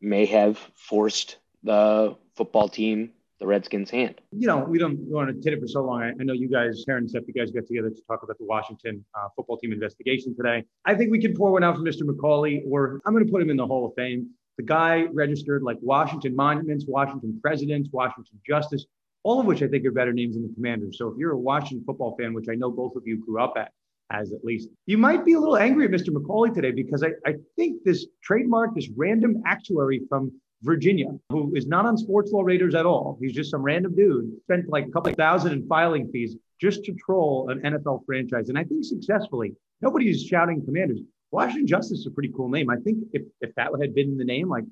[0.00, 4.20] may have forced the football team the Redskins' hand.
[4.30, 6.02] You know, we don't want to tit it for so long.
[6.02, 8.44] I, I know you guys, parents, Steph, you guys got together to talk about the
[8.44, 10.64] Washington uh, football team investigation today.
[10.84, 12.02] I think we can pour one out for Mr.
[12.02, 14.30] McCaulay, or I'm going to put him in the Hall of Fame.
[14.56, 18.86] The guy registered like Washington Monuments, Washington Presidents, Washington Justice,
[19.24, 20.98] all of which I think are better names than the Commanders.
[20.98, 23.54] So if you're a Washington football fan, which I know both of you grew up
[23.56, 23.72] at,
[24.10, 24.68] as at least.
[24.86, 26.10] You might be a little angry at Mr.
[26.10, 31.66] McCaulay today because I, I think this trademark, this random actuary from Virginia, who is
[31.66, 33.18] not on sports law raiders at all.
[33.20, 36.94] He's just some random dude, spent like a couple thousand in filing fees just to
[36.94, 38.48] troll an NFL franchise.
[38.48, 39.54] And I think successfully.
[39.80, 41.00] Nobody's shouting commanders.
[41.30, 42.70] Washington Justice is a pretty cool name.
[42.70, 44.64] I think if, if that had been the name, like,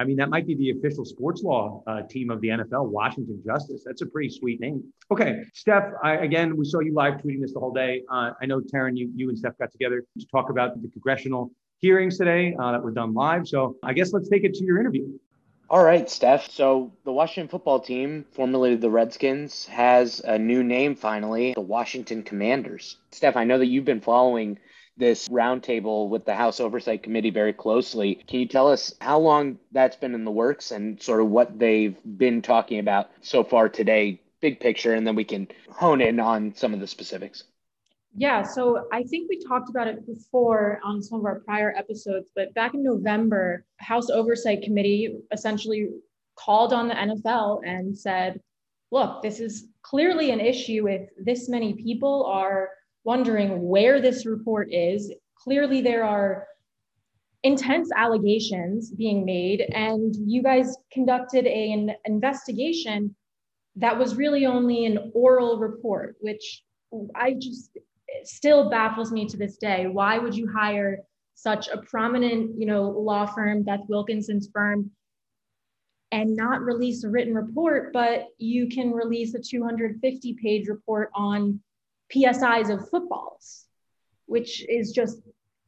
[0.00, 3.42] I mean, that might be the official sports law uh, team of the NFL, Washington
[3.44, 3.82] Justice.
[3.84, 4.84] That's a pretty sweet name.
[5.10, 8.02] Okay, Steph, I, again, we saw you live tweeting this the whole day.
[8.10, 11.50] Uh, I know, Tarun, you, you and Steph got together to talk about the congressional
[11.78, 13.48] hearings today uh, that were done live.
[13.48, 15.08] So I guess let's take it to your interview.
[15.70, 16.50] All right, Steph.
[16.50, 22.22] So the Washington football team, formerly the Redskins, has a new name finally, the Washington
[22.22, 22.96] Commanders.
[23.10, 24.58] Steph, I know that you've been following
[24.98, 28.16] this roundtable with the House Oversight Committee very closely.
[28.26, 31.58] Can you tell us how long that's been in the works and sort of what
[31.58, 36.18] they've been talking about so far today, big picture, and then we can hone in
[36.20, 37.44] on some of the specifics?
[38.14, 42.30] Yeah, so I think we talked about it before on some of our prior episodes,
[42.34, 45.88] but back in November, House Oversight Committee essentially
[46.34, 48.40] called on the NFL and said,
[48.90, 52.70] look, this is clearly an issue if this many people are
[53.04, 55.12] wondering where this report is.
[55.36, 56.46] Clearly, there are
[57.42, 63.14] intense allegations being made, and you guys conducted a, an investigation
[63.76, 66.62] that was really only an oral report, which
[67.14, 67.78] I just
[68.24, 69.86] still baffles me to this day.
[69.86, 70.98] Why would you hire
[71.34, 74.90] such a prominent, you know, law firm, Beth Wilkinson's firm,
[76.10, 81.60] and not release a written report, but you can release a 250 page report on
[82.14, 83.66] PSIs of footballs,
[84.26, 85.18] which is just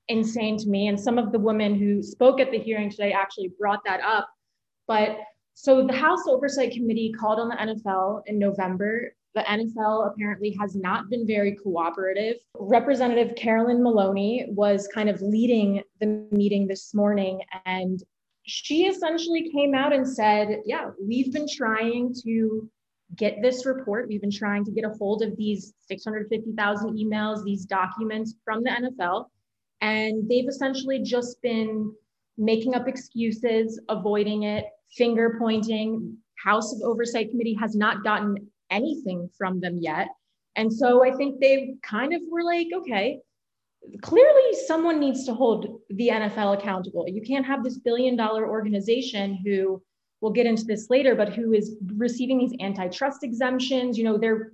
[0.09, 0.89] insane to me.
[0.89, 4.29] And some of the women who spoke at the hearing today actually brought that up.
[4.87, 5.19] But
[5.55, 10.75] so the House Oversight Committee called on the NFL in November the NFL apparently has
[10.75, 12.37] not been very cooperative.
[12.59, 18.03] Representative Carolyn Maloney was kind of leading the meeting this morning, and
[18.43, 22.69] she essentially came out and said, Yeah, we've been trying to
[23.17, 24.09] get this report.
[24.09, 28.71] We've been trying to get a hold of these 650,000 emails, these documents from the
[28.71, 29.27] NFL,
[29.81, 31.93] and they've essentially just been
[32.39, 34.65] making up excuses, avoiding it,
[34.97, 36.17] finger pointing.
[36.45, 40.09] House of Oversight Committee has not gotten anything from them yet.
[40.57, 43.21] And so I think they kind of were like, okay,
[44.03, 47.09] clearly someone needs to hold the NFL accountable.
[47.09, 49.83] You can't have this billion dollar organization who
[50.21, 53.97] we'll get into this later, but who is receiving these antitrust exemptions.
[53.97, 54.53] You know, they're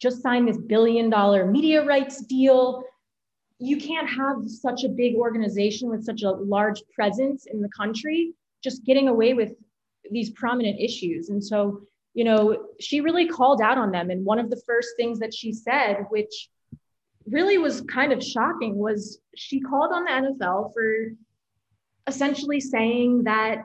[0.00, 2.84] just signed this billion dollar media rights deal.
[3.58, 8.32] You can't have such a big organization with such a large presence in the country
[8.62, 9.52] just getting away with
[10.10, 11.28] these prominent issues.
[11.28, 11.82] And so
[12.14, 14.10] you know, she really called out on them.
[14.10, 16.48] And one of the first things that she said, which
[17.26, 21.14] really was kind of shocking, was she called on the NFL for
[22.06, 23.64] essentially saying that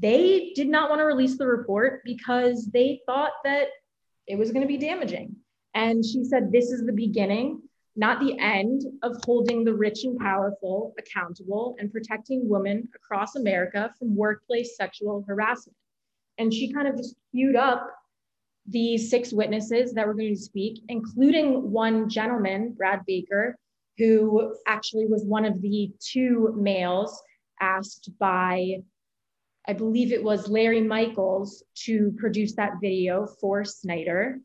[0.00, 3.68] they did not want to release the report because they thought that
[4.26, 5.36] it was going to be damaging.
[5.74, 7.62] And she said, This is the beginning,
[7.96, 13.92] not the end, of holding the rich and powerful accountable and protecting women across America
[13.98, 15.76] from workplace sexual harassment.
[16.38, 17.88] And she kind of just queued up
[18.66, 23.56] the six witnesses that were going to speak, including one gentleman, Brad Baker,
[23.98, 27.20] who actually was one of the two males
[27.60, 28.76] asked by,
[29.68, 34.38] I believe it was Larry Michaels, to produce that video for Snyder.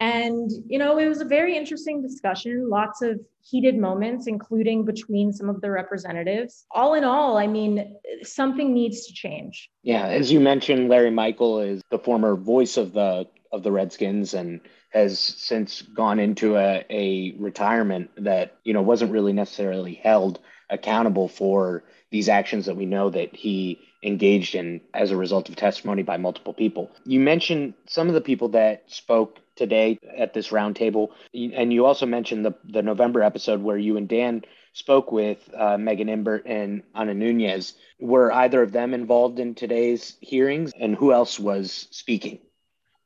[0.00, 5.30] And, you know, it was a very interesting discussion, lots of heated moments, including between
[5.30, 6.64] some of the representatives.
[6.70, 9.68] All in all, I mean, something needs to change.
[9.82, 14.32] Yeah, as you mentioned, Larry Michael is the former voice of the of the Redskins
[14.32, 20.38] and has since gone into a, a retirement that, you know, wasn't really necessarily held
[20.70, 25.56] accountable for these actions that we know that he engaged in as a result of
[25.56, 26.90] testimony by multiple people.
[27.04, 32.06] You mentioned some of the people that spoke today at this roundtable, and you also
[32.06, 36.82] mentioned the the November episode where you and Dan spoke with uh, Megan Imbert and
[36.94, 37.74] Ana Nunez.
[37.98, 42.38] Were either of them involved in today's hearings, and who else was speaking?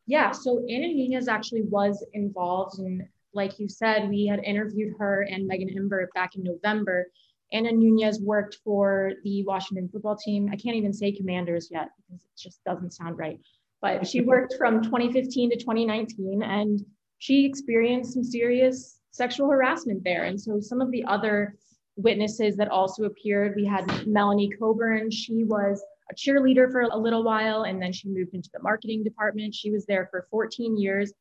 [0.06, 3.02] Yeah, so Ana Nunez actually was involved, and
[3.32, 7.06] like you said, we had interviewed her and Megan Imbert back in November.
[7.54, 10.48] Ana Nunez worked for the Washington football team.
[10.52, 13.38] I can't even say commanders yet because it just doesn't sound right.
[13.80, 16.84] But she worked from 2015 to 2019 and
[17.18, 20.24] she experienced some serious sexual harassment there.
[20.24, 21.54] And so some of the other
[21.96, 25.10] witnesses that also appeared, we had Melanie Coburn.
[25.10, 29.04] She was a cheerleader for a little while and then she moved into the marketing
[29.04, 29.54] department.
[29.54, 31.12] She was there for 14 years.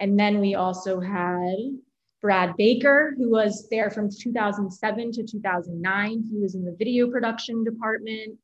[0.00, 1.56] And then we also had
[2.22, 6.24] Brad Baker, who was there from 2007 to 2009.
[6.30, 8.38] He was in the video production department.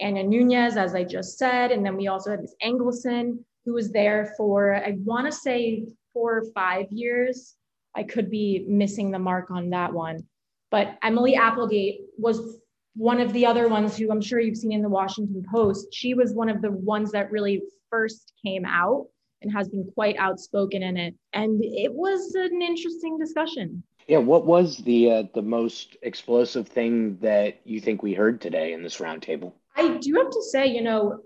[0.00, 1.70] Ana Nunez, as I just said.
[1.70, 5.86] And then we also had Miss Engleson, who was there for, I want to say,
[6.14, 7.56] four or five years.
[7.94, 10.26] I could be missing the mark on that one.
[10.70, 12.58] But Emily Applegate was
[12.94, 15.88] one of the other ones who I'm sure you've seen in the Washington Post.
[15.92, 19.08] She was one of the ones that really first came out
[19.42, 21.14] and has been quite outspoken in it.
[21.32, 23.82] And it was an interesting discussion.
[24.06, 28.72] Yeah, what was the uh, the most explosive thing that you think we heard today
[28.72, 29.52] in this roundtable?
[29.76, 31.20] I do have to say, you know,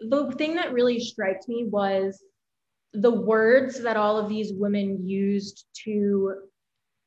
[0.00, 2.22] the thing that really strikes me was
[2.94, 6.34] the words that all of these women used to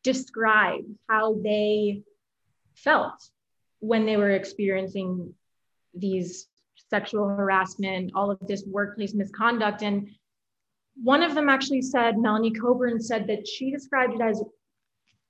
[0.03, 2.03] describe how they
[2.75, 3.15] felt
[3.79, 5.33] when they were experiencing
[5.93, 6.47] these
[6.89, 9.81] sexual harassment, all of this workplace misconduct.
[9.81, 10.09] And
[11.01, 14.41] one of them actually said, Melanie Coburn said that she described it as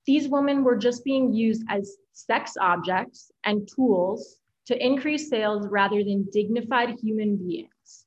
[0.06, 6.02] these women were just being used as sex objects and tools to increase sales rather
[6.02, 8.06] than dignified human beings.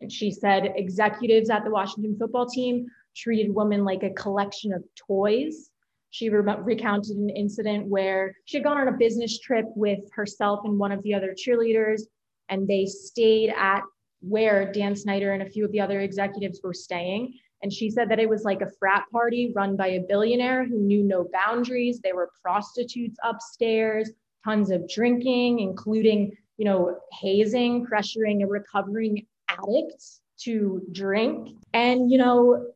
[0.00, 2.86] And she said executives at the Washington football team
[3.16, 5.70] treated women like a collection of toys.
[6.10, 10.60] She re- recounted an incident where she had gone on a business trip with herself
[10.64, 12.02] and one of the other cheerleaders,
[12.48, 13.82] and they stayed at
[14.22, 17.34] where Dan Snyder and a few of the other executives were staying.
[17.62, 20.78] And she said that it was like a frat party run by a billionaire who
[20.78, 22.00] knew no boundaries.
[22.00, 24.10] There were prostitutes upstairs,
[24.44, 30.02] tons of drinking, including, you know, hazing, pressuring a recovering addict
[30.40, 31.56] to drink.
[31.72, 32.66] And, you know,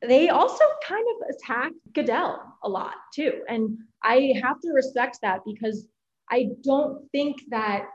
[0.00, 3.42] they also kind of attack Goodell a lot too.
[3.48, 5.86] And I have to respect that because
[6.30, 7.88] I don't think that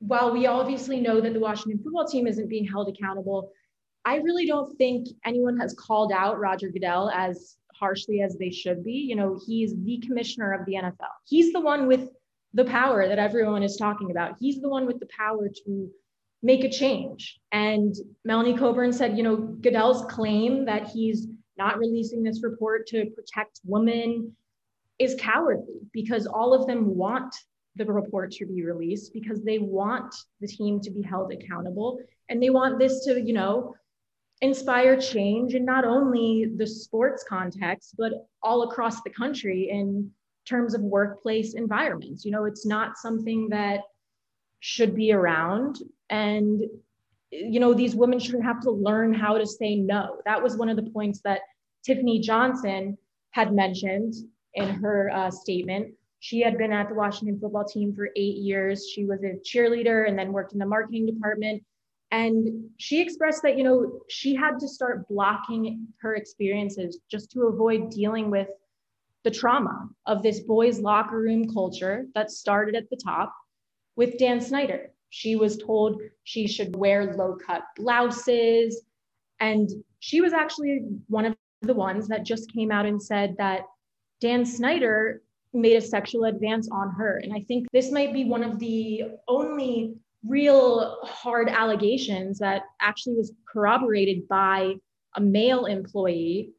[0.00, 3.52] while we obviously know that the Washington football team isn't being held accountable,
[4.04, 8.82] I really don't think anyone has called out Roger Goodell as harshly as they should
[8.82, 8.92] be.
[8.92, 11.12] You know, he's the commissioner of the NFL.
[11.26, 12.08] He's the one with
[12.54, 14.36] the power that everyone is talking about.
[14.40, 15.90] He's the one with the power to
[16.42, 17.38] make a change.
[17.52, 23.10] And Melanie Coburn said, you know, Goodell's claim that he's not releasing this report to
[23.10, 24.34] protect women
[24.98, 27.34] is cowardly because all of them want
[27.76, 32.42] the report to be released because they want the team to be held accountable and
[32.42, 33.74] they want this to, you know,
[34.40, 40.10] inspire change in not only the sports context, but all across the country in
[40.48, 42.24] terms of workplace environments.
[42.24, 43.80] You know, it's not something that
[44.60, 45.78] should be around.
[46.08, 46.62] And,
[47.30, 50.20] you know, these women shouldn't have to learn how to say no.
[50.24, 51.42] That was one of the points that
[51.84, 52.96] Tiffany Johnston
[53.32, 54.14] had mentioned
[54.54, 58.86] in her uh, statement she had been at the Washington football team for eight years.
[58.88, 61.62] She was a cheerleader and then worked in the marketing department.
[62.10, 67.44] And she expressed that, you know, she had to start blocking her experiences just to
[67.44, 68.48] avoid dealing with
[69.24, 73.32] the trauma of this boys' locker room culture that started at the top
[73.96, 74.90] with Dan Snyder.
[75.08, 78.82] She was told she should wear low cut blouses.
[79.40, 79.70] And
[80.00, 83.62] she was actually one of the ones that just came out and said that
[84.20, 85.22] Dan Snyder
[85.52, 87.20] made a sexual advance on her.
[87.22, 89.94] And I think this might be one of the only
[90.26, 94.74] real hard allegations that actually was corroborated by
[95.16, 96.52] a male employee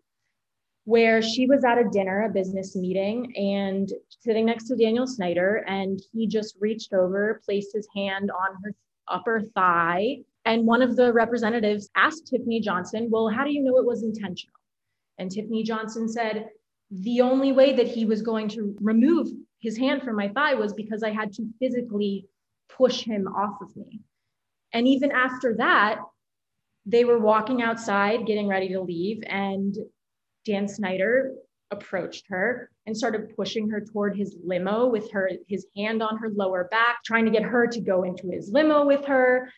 [0.86, 5.64] where she was at a dinner, a business meeting, and sitting next to Daniel Snyder,
[5.68, 8.74] and he just reached over, placed his hand on her
[9.08, 10.18] upper thigh.
[10.46, 14.02] And one of the representatives asked Tiffany Johnston, Well, how do you know it was
[14.02, 14.56] intentional?
[15.20, 16.50] And Tiffany Johnston said,
[16.92, 19.30] The only way that he was going to remove
[19.60, 22.28] his hand from my thigh was because I had to physically
[22.70, 24.02] push him off of me.
[24.74, 26.00] And even after that,
[26.86, 29.76] they were walking outside, getting ready to leave, and
[30.46, 31.34] Dan Snyder
[31.70, 36.30] approached her and started pushing her toward his limo with her his hand on her
[36.30, 39.50] lower back trying to get her to go into his limo with her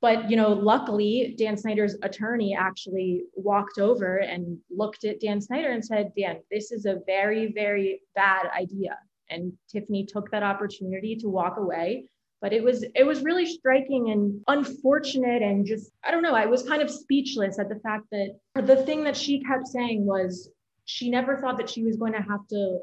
[0.00, 5.70] but you know luckily Dan Snyder's attorney actually walked over and looked at Dan Snyder
[5.70, 8.98] and said Dan this is a very very bad idea.
[9.28, 12.08] And Tiffany took that opportunity to walk away.
[12.40, 16.46] But it was it was really striking and unfortunate and just i don't know i
[16.46, 20.48] was kind of speechless at the fact that the thing that she kept saying was
[20.86, 22.78] she never thought that she was going to have to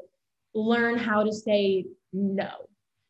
[0.54, 2.50] learn how to say no.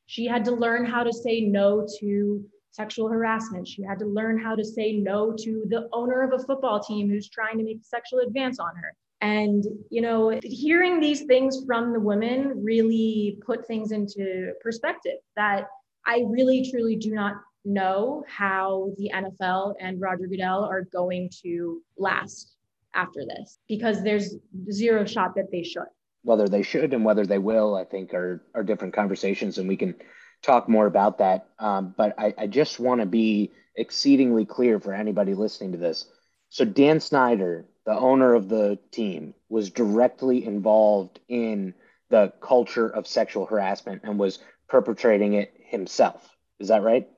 [0.07, 2.45] She had to learn how to say no to
[2.79, 6.45] sexual harassment she had to learn how to say no to the owner of a
[6.45, 11.01] football team who's trying to make a sexual advance on her and you know hearing
[11.01, 15.67] these things from the women really put things into perspective that
[16.07, 21.83] I really truly do not know how the NFL and Roger Goodell are going to
[21.99, 22.55] last
[22.95, 24.37] after this because there's
[24.71, 25.85] zero shot that they should.
[26.23, 29.77] Whether they should and whether they will, I think, are are different conversations, and we
[29.77, 29.95] can
[30.43, 31.49] talk more about that.
[31.59, 36.07] Um, but I, I just want to be exceedingly clear for anybody listening to this.
[36.51, 41.75] So Dan Snyder, the owner of the team, was directly involved in
[42.11, 46.29] the culture of sexual harassment and was perpetrating it himself.
[46.59, 47.09] Is that right?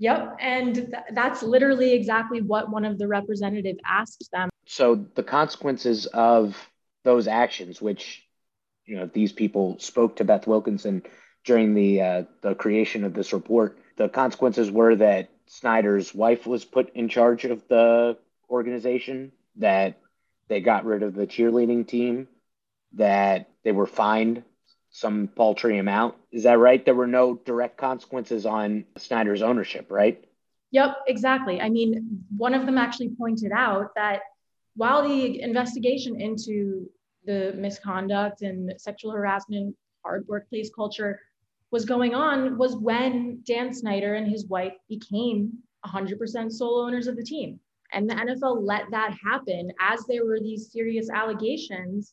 [0.00, 0.36] Yep.
[0.40, 4.48] And th- that's literally exactly what one of the representatives asked them.
[4.66, 6.56] So the consequences of
[7.04, 8.24] those actions, which,
[8.86, 11.02] you know, these people spoke to Beth Wilkinson
[11.48, 16.62] during the uh, the creation of this report, the consequences were that Snyder's wife was
[16.66, 18.18] put in charge of the
[18.50, 19.98] organization, that
[20.48, 22.28] they got rid of the cheerleading team,
[22.92, 24.42] that they were fined
[24.90, 26.16] some paltry amount.
[26.30, 26.84] Is that right?
[26.84, 30.22] There were no direct consequences on Snyder's ownership, right?
[30.72, 31.62] Yep, exactly.
[31.62, 34.20] I mean, one of them actually pointed out that
[34.76, 36.90] while the investigation into
[37.24, 39.74] the misconduct and sexual harassment,
[40.04, 41.20] hard workplace culture
[41.70, 45.52] was going on was when Dan Snyder and his wife became
[45.86, 47.60] 100% sole owners of the team.
[47.92, 52.12] And the NFL let that happen as there were these serious allegations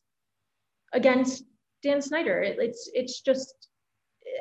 [0.94, 1.44] against
[1.84, 2.42] Dan Snyder.
[2.42, 3.68] It, it's it's just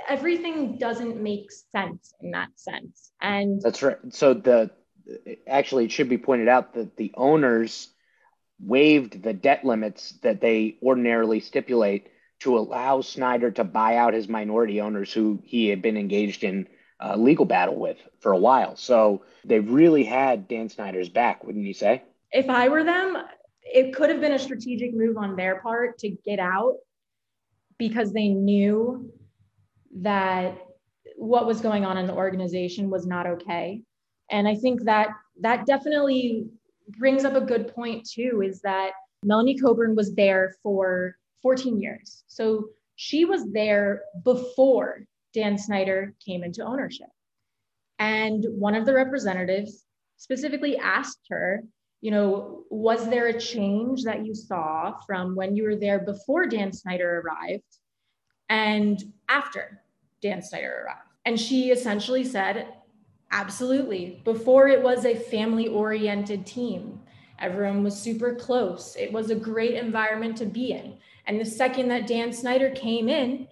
[0.08, 3.10] everything doesn't make sense in that sense.
[3.20, 3.98] And that's right.
[4.10, 4.70] So the
[5.46, 7.88] actually it should be pointed out that the owners
[8.60, 12.06] waived the debt limits that they ordinarily stipulate
[12.40, 16.68] to allow Snyder to buy out his minority owners who he had been engaged in
[17.00, 18.76] a legal battle with for a while.
[18.76, 22.02] So they really had Dan Snyder's back, wouldn't you say?
[22.32, 23.16] If I were them,
[23.62, 26.76] it could have been a strategic move on their part to get out
[27.78, 29.10] because they knew
[29.96, 30.58] that
[31.16, 33.82] what was going on in the organization was not okay.
[34.30, 35.08] And I think that
[35.40, 36.46] that definitely
[36.88, 42.24] brings up a good point too is that Melanie Coburn was there for 14 years.
[42.26, 47.08] So she was there before Dan Snyder came into ownership.
[47.98, 49.84] And one of the representatives
[50.16, 51.62] specifically asked her,
[52.00, 56.46] you know, was there a change that you saw from when you were there before
[56.46, 57.78] Dan Snyder arrived
[58.48, 59.82] and after
[60.22, 61.08] Dan Snyder arrived?
[61.26, 62.68] And she essentially said,
[63.32, 64.22] absolutely.
[64.24, 67.00] Before it was a family oriented team,
[67.38, 68.96] everyone was super close.
[68.96, 70.96] It was a great environment to be in.
[71.26, 73.48] And the second that Dan Snyder came in,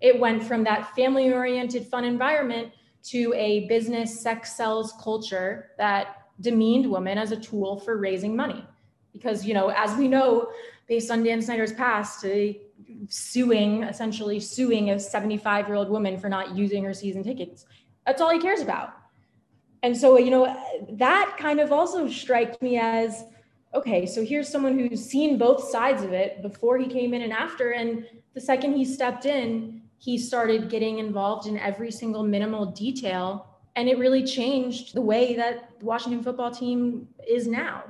[0.00, 2.72] it went from that family oriented, fun environment
[3.04, 8.64] to a business sex sells culture that demeaned women as a tool for raising money.
[9.12, 10.48] Because, you know, as we know,
[10.88, 12.52] based on Dan Snyder's past, uh,
[13.08, 17.66] suing, essentially suing a 75 year old woman for not using her season tickets,
[18.06, 18.94] that's all he cares about.
[19.82, 20.56] And so, you know,
[20.92, 23.24] that kind of also strikes me as
[23.74, 27.32] okay, so here's someone who's seen both sides of it before he came in and
[27.32, 27.70] after.
[27.70, 33.46] And the second he stepped in, he started getting involved in every single minimal detail
[33.76, 37.82] and it really changed the way that the Washington football team is now.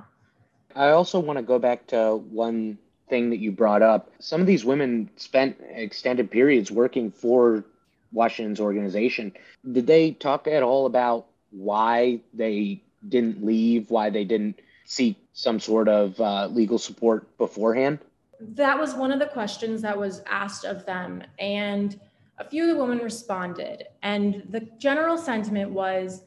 [0.75, 2.79] I also want to go back to one
[3.09, 4.11] thing that you brought up.
[4.19, 7.65] Some of these women spent extended periods working for
[8.13, 9.33] Washington's organization.
[9.71, 15.59] Did they talk at all about why they didn't leave, why they didn't seek some
[15.61, 17.99] sort of uh, legal support beforehand?
[18.41, 21.23] that was one of the questions that was asked of them.
[21.39, 21.99] And
[22.39, 23.85] a few of the women responded.
[24.03, 26.23] And the general sentiment was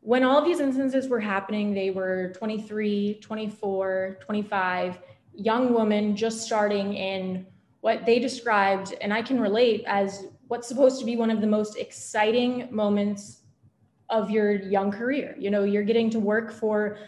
[0.00, 4.98] when all these instances were happening, they were 23, 24, 25,
[5.34, 7.46] young women just starting in
[7.80, 11.46] what they described, and I can relate as what's supposed to be one of the
[11.46, 13.42] most exciting moments
[14.08, 15.36] of your young career.
[15.38, 16.98] You know, you're getting to work for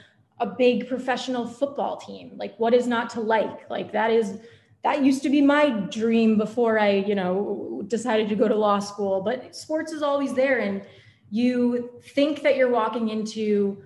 [0.41, 2.33] a big professional football team.
[2.37, 3.69] Like, what is not to like?
[3.69, 4.39] Like, that is,
[4.83, 8.79] that used to be my dream before I, you know, decided to go to law
[8.79, 9.21] school.
[9.21, 10.59] But sports is always there.
[10.59, 10.83] And
[11.31, 13.85] you think that you're walking into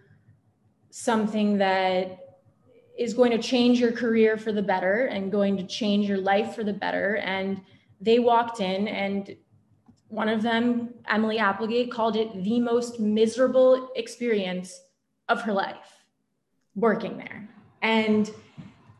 [0.90, 2.20] something that
[2.96, 6.54] is going to change your career for the better and going to change your life
[6.54, 7.16] for the better.
[7.16, 7.60] And
[8.00, 9.36] they walked in, and
[10.08, 14.80] one of them, Emily Applegate, called it the most miserable experience
[15.28, 15.93] of her life
[16.76, 17.48] working there.
[17.82, 18.30] And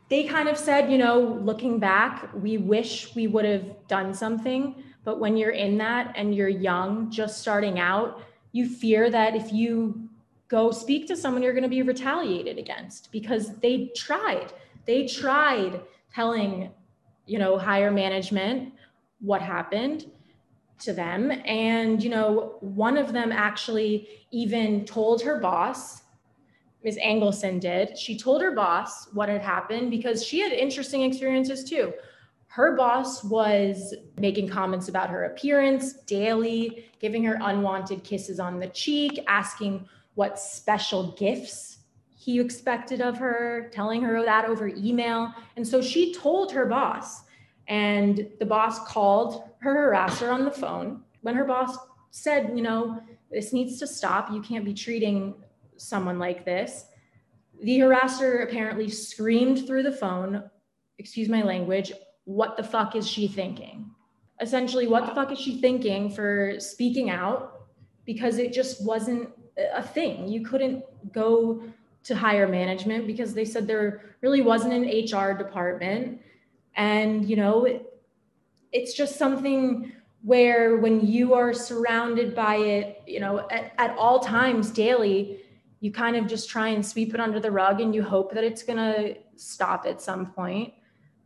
[0.09, 4.75] they kind of said, you know, looking back, we wish we would have done something.
[5.03, 8.21] But when you're in that and you're young, just starting out,
[8.51, 10.09] you fear that if you
[10.47, 14.53] go speak to someone you're going to be retaliated against because they tried
[14.85, 15.81] they tried
[16.13, 16.69] telling
[17.25, 18.71] you know higher management
[19.19, 20.09] what happened
[20.77, 26.03] to them and you know one of them actually even told her boss
[26.85, 31.63] ms Engleson did she told her boss what had happened because she had interesting experiences
[31.63, 31.91] too
[32.47, 38.67] her boss was making comments about her appearance daily giving her unwanted kisses on the
[38.67, 41.75] cheek asking what special gifts
[42.25, 45.31] he expected of her, telling her that over email.
[45.57, 47.21] And so she told her boss,
[47.67, 51.03] and the boss called her harasser on the phone.
[51.21, 51.77] When her boss
[52.09, 55.35] said, you know, this needs to stop, you can't be treating
[55.77, 56.85] someone like this,
[57.61, 60.43] the harasser apparently screamed through the phone,
[60.97, 61.93] excuse my language,
[62.25, 63.89] what the fuck is she thinking?
[64.41, 67.67] Essentially, what the fuck is she thinking for speaking out?
[68.05, 69.29] Because it just wasn't
[69.73, 70.27] a thing.
[70.27, 71.63] You couldn't go
[72.03, 76.21] to higher management because they said there really wasn't an HR department.
[76.75, 77.85] And, you know, it,
[78.71, 84.19] it's just something where when you are surrounded by it, you know, at, at all
[84.19, 85.39] times daily,
[85.85, 88.43] you kind of just try and sweep it under the rug and you hope that
[88.43, 90.73] it's going to stop at some point.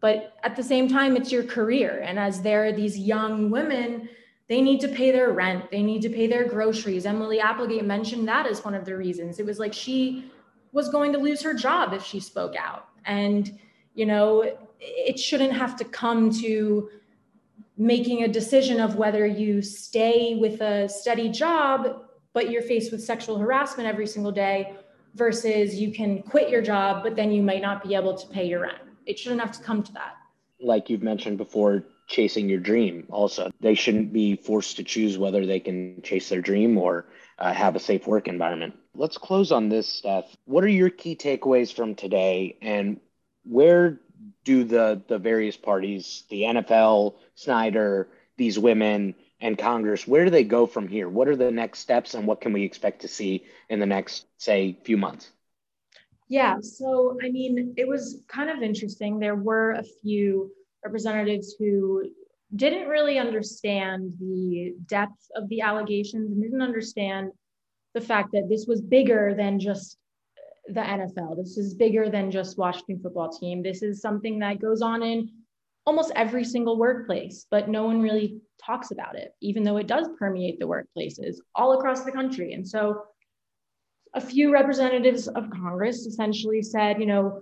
[0.01, 2.01] But at the same time, it's your career.
[2.03, 4.09] And as there are these young women
[4.49, 7.05] they need to pay their rent, they need to pay their groceries.
[7.05, 9.39] Emily Applegate mentioned that as one of the reasons.
[9.39, 10.31] It was like she
[10.71, 12.87] was going to lose her job if she spoke out.
[13.05, 13.59] And,
[13.93, 16.89] you know, it shouldn't have to come to
[17.77, 22.08] making a decision of whether you stay with a steady job,
[22.39, 24.73] but you're faced with sexual harassment every single day
[25.13, 28.47] versus you can quit your job, but then you might not be able to pay
[28.47, 28.77] your rent.
[29.05, 30.15] It shouldn't have to come to that.
[30.61, 35.45] Like you've mentioned before, chasing your dream also they shouldn't be forced to choose whether
[35.45, 37.05] they can chase their dream or
[37.37, 41.15] uh, have a safe work environment let's close on this steph what are your key
[41.15, 42.99] takeaways from today and
[43.43, 43.99] where
[44.43, 50.43] do the the various parties the nfl snyder these women and congress where do they
[50.43, 53.45] go from here what are the next steps and what can we expect to see
[53.69, 55.31] in the next say few months
[56.27, 60.51] yeah so i mean it was kind of interesting there were a few
[60.83, 62.03] representatives who
[62.55, 67.31] didn't really understand the depth of the allegations and didn't understand
[67.93, 69.97] the fact that this was bigger than just
[70.67, 71.37] the NFL.
[71.37, 73.63] This is bigger than just Washington football team.
[73.63, 75.29] This is something that goes on in
[75.89, 80.07] almost every single workplace, but no one really talks about it, even though it does
[80.19, 82.53] permeate the workplaces all across the country.
[82.53, 83.05] And so
[84.13, 87.41] a few representatives of Congress essentially said, you know,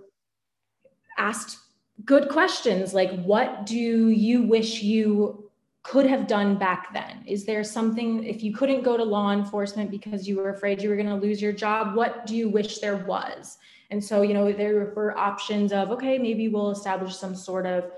[1.18, 1.58] asked
[2.06, 5.50] good questions like what do you wish you
[5.82, 9.90] could have done back then is there something if you couldn't go to law enforcement
[9.90, 12.78] because you were afraid you were going to lose your job what do you wish
[12.78, 13.58] there was
[13.90, 17.90] and so you know there were options of okay maybe we'll establish some sort of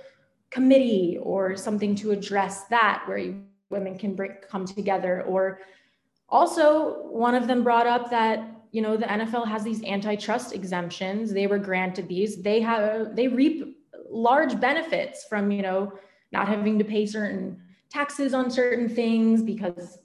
[0.50, 3.34] committee or something to address that where
[3.70, 5.22] women can bring, come together.
[5.22, 5.60] Or
[6.28, 11.32] also one of them brought up that you know the NFL has these antitrust exemptions.
[11.32, 12.42] They were granted these.
[12.42, 13.76] They have they reap
[14.08, 15.92] large benefits from you know
[16.32, 19.98] not having to pay certain taxes on certain things because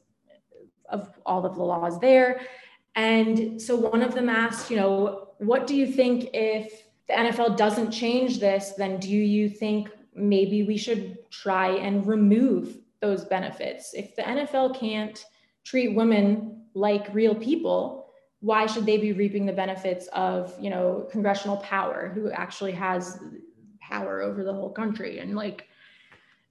[0.89, 2.41] of all of the laws there.
[2.95, 7.57] And so one of them asked you know what do you think if the NFL
[7.57, 13.93] doesn't change this then do you think maybe we should try and remove those benefits
[13.93, 15.25] if the NFL can't
[15.63, 18.01] treat women like real people
[18.41, 23.19] why should they be reaping the benefits of you know congressional power who actually has
[23.89, 25.19] power over the whole country.
[25.19, 25.67] And like,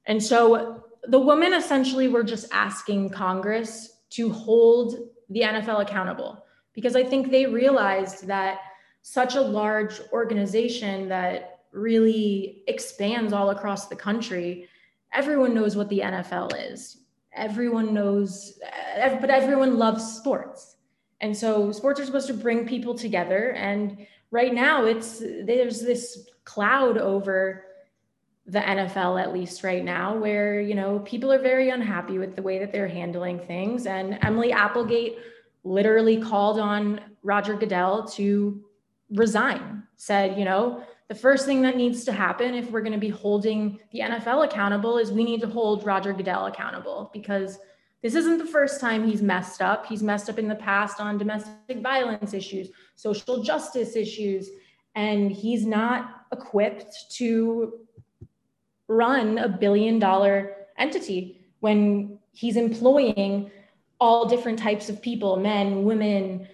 [0.07, 6.45] and so the women essentially were just asking Congress to hold the NFL accountable
[6.75, 8.59] because I think they realized that
[9.03, 14.69] such a large organization that really expands all across the country,
[15.13, 16.99] everyone knows what the NFL is.
[17.33, 18.59] Everyone knows,
[18.97, 20.77] eh, but everyone loves sports.
[21.21, 23.51] And so sports are supposed to bring people together.
[23.53, 27.65] And right now, it's there's this cloud over
[28.47, 32.43] the NFL at least right now where you know people are very unhappy with the
[32.43, 35.17] way that they're handling things and Emily Applegate
[35.65, 38.63] literally called on Roger Goodell to
[39.11, 42.99] resign said you know the first thing that needs to happen if we're going to
[42.99, 47.59] be holding the NFL accountable is we need to hold Roger Goodell accountable because
[48.03, 49.87] this isn't the first time he's messed up.
[49.87, 54.49] He's messed up in the past on domestic violence issues social justice issues
[54.95, 57.81] and he's not equipped to
[58.89, 63.51] run a billion dollar entity when he's employing
[64.01, 66.47] all different types of people men women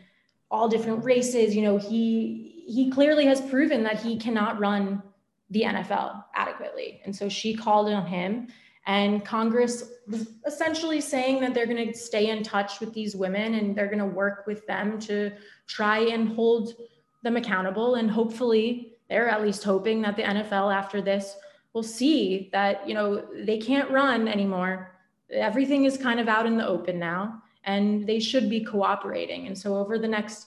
[0.50, 1.54] all different races.
[1.54, 5.02] You know he he clearly has proven that he cannot run
[5.50, 7.00] the NFL adequately.
[7.04, 8.48] And so she called on him
[8.86, 13.54] and congress was essentially saying that they're going to stay in touch with these women
[13.54, 15.32] and they're going to work with them to
[15.66, 16.74] try and hold
[17.22, 17.96] them accountable.
[17.96, 21.36] And hopefully they're at least hoping that the NFL after this
[21.72, 24.92] will see that you know they can't run anymore.
[25.30, 29.46] Everything is kind of out in the open now and they should be cooperating.
[29.48, 30.46] And so over the next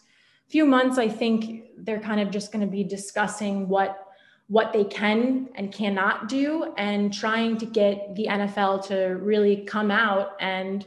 [0.54, 3.91] few months i think they're kind of just going to be discussing what
[4.47, 8.95] what they can and cannot do and trying to get the NFL to
[9.32, 10.86] really come out and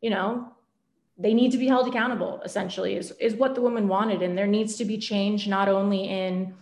[0.00, 0.26] you know
[1.16, 4.46] they need to be held accountable essentially is, is what the woman wanted and there
[4.58, 6.52] needs to be change not only in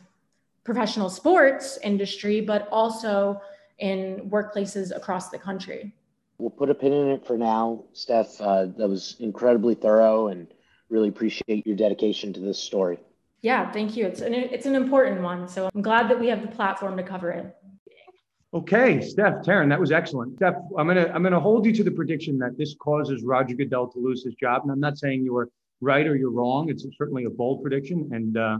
[0.65, 3.41] professional sports industry, but also
[3.79, 5.93] in workplaces across the country.
[6.39, 8.41] We'll put a pin in it for now, Steph.
[8.41, 10.47] Uh, that was incredibly thorough and
[10.89, 12.99] really appreciate your dedication to this story.
[13.43, 14.07] Yeah, thank you.
[14.07, 15.49] It's an, it's an important one.
[15.49, 17.55] So I'm glad that we have the platform to cover it.
[18.55, 20.37] Okay, Steph, Tarun, that was excellent.
[20.37, 23.89] Steph, I'm gonna I'm gonna hold you to the prediction that this causes Roger Goodell
[23.89, 24.63] to lose his job.
[24.63, 25.49] And I'm not saying you are
[25.81, 26.71] right or you're wrong.
[26.71, 28.59] It's certainly a bold prediction, and uh,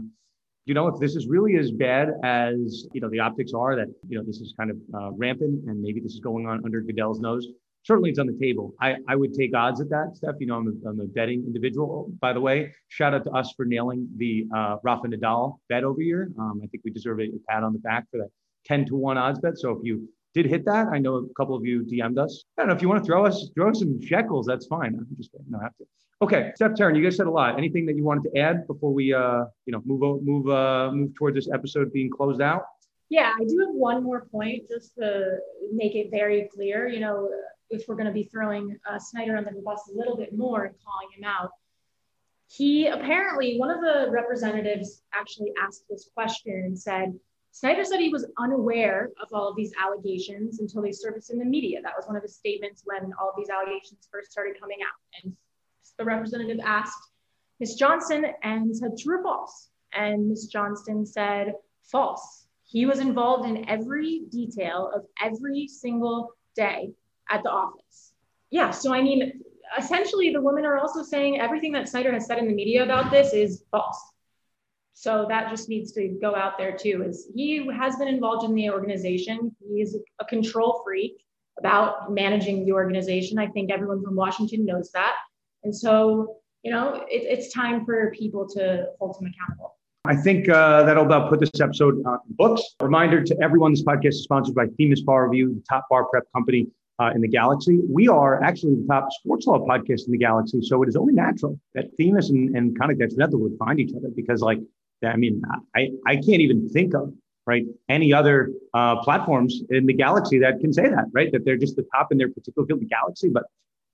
[0.65, 3.87] you know, if this is really as bad as, you know, the optics are that,
[4.07, 6.81] you know, this is kind of uh, rampant and maybe this is going on under
[6.81, 7.47] Goodell's nose,
[7.85, 8.73] certainly it's on the table.
[8.81, 10.35] I, I would take odds at that, Steph.
[10.39, 12.73] You know, I'm a, I'm a betting individual, by the way.
[12.89, 16.31] Shout out to us for nailing the uh, Rafa Nadal bet over here.
[16.37, 18.29] Um, I think we deserve a pat on the back for that
[18.65, 19.57] 10 to 1 odds bet.
[19.57, 22.43] So if you did hit that, I know a couple of you DM'd us.
[22.57, 24.95] I don't know if you want to throw us, throw us some shekels, that's fine.
[24.95, 25.85] I'm just, no, have to.
[26.21, 27.57] Okay, Steph Tarun, you guys said a lot.
[27.57, 31.13] Anything that you wanted to add before we, uh, you know, move move uh, move
[31.13, 32.63] towards this episode being closed out?
[33.09, 35.37] Yeah, I do have one more point just to
[35.73, 36.87] make it very clear.
[36.87, 37.29] You know,
[37.69, 40.65] if we're going to be throwing uh, Snyder under the bus a little bit more
[40.65, 41.51] and calling him out,
[42.47, 47.17] he apparently one of the representatives actually asked this question and said
[47.51, 51.45] Snyder said he was unaware of all of these allegations until they surfaced in the
[51.45, 51.81] media.
[51.81, 55.23] That was one of his statements when all of these allegations first started coming out.
[55.23, 55.33] And
[55.97, 57.11] the representative asked
[57.61, 57.75] Ms.
[57.75, 59.69] Johnston and said true or false.
[59.93, 60.47] And Ms.
[60.47, 61.53] Johnston said
[61.83, 62.47] false.
[62.65, 66.89] He was involved in every detail of every single day
[67.29, 68.13] at the office.
[68.51, 69.41] Yeah, so I mean,
[69.77, 73.11] essentially, the women are also saying everything that Snyder has said in the media about
[73.11, 74.01] this is false.
[74.93, 77.03] So that just needs to go out there too.
[77.05, 79.53] Is he has been involved in the organization?
[79.69, 81.17] He's a control freak
[81.59, 83.37] about managing the organization.
[83.37, 85.15] I think everyone from Washington knows that.
[85.63, 89.75] And so, you know, it, it's time for people to hold him accountable.
[90.05, 92.61] I think uh, that'll about put this episode on books.
[92.81, 96.23] Reminder to everyone: this podcast is sponsored by Themis Bar Review, the top bar prep
[96.33, 96.67] company
[96.99, 97.79] uh, in the galaxy.
[97.89, 101.13] We are actually the top sports law podcast in the galaxy, so it is only
[101.13, 104.59] natural that Themis and, and Conduct Detrimental would find each other because, like,
[105.03, 105.41] I mean,
[105.75, 107.13] I I can't even think of
[107.45, 111.31] right any other uh, platforms in the galaxy that can say that, right?
[111.31, 113.43] That they're just the top in their particular field, the galaxy, but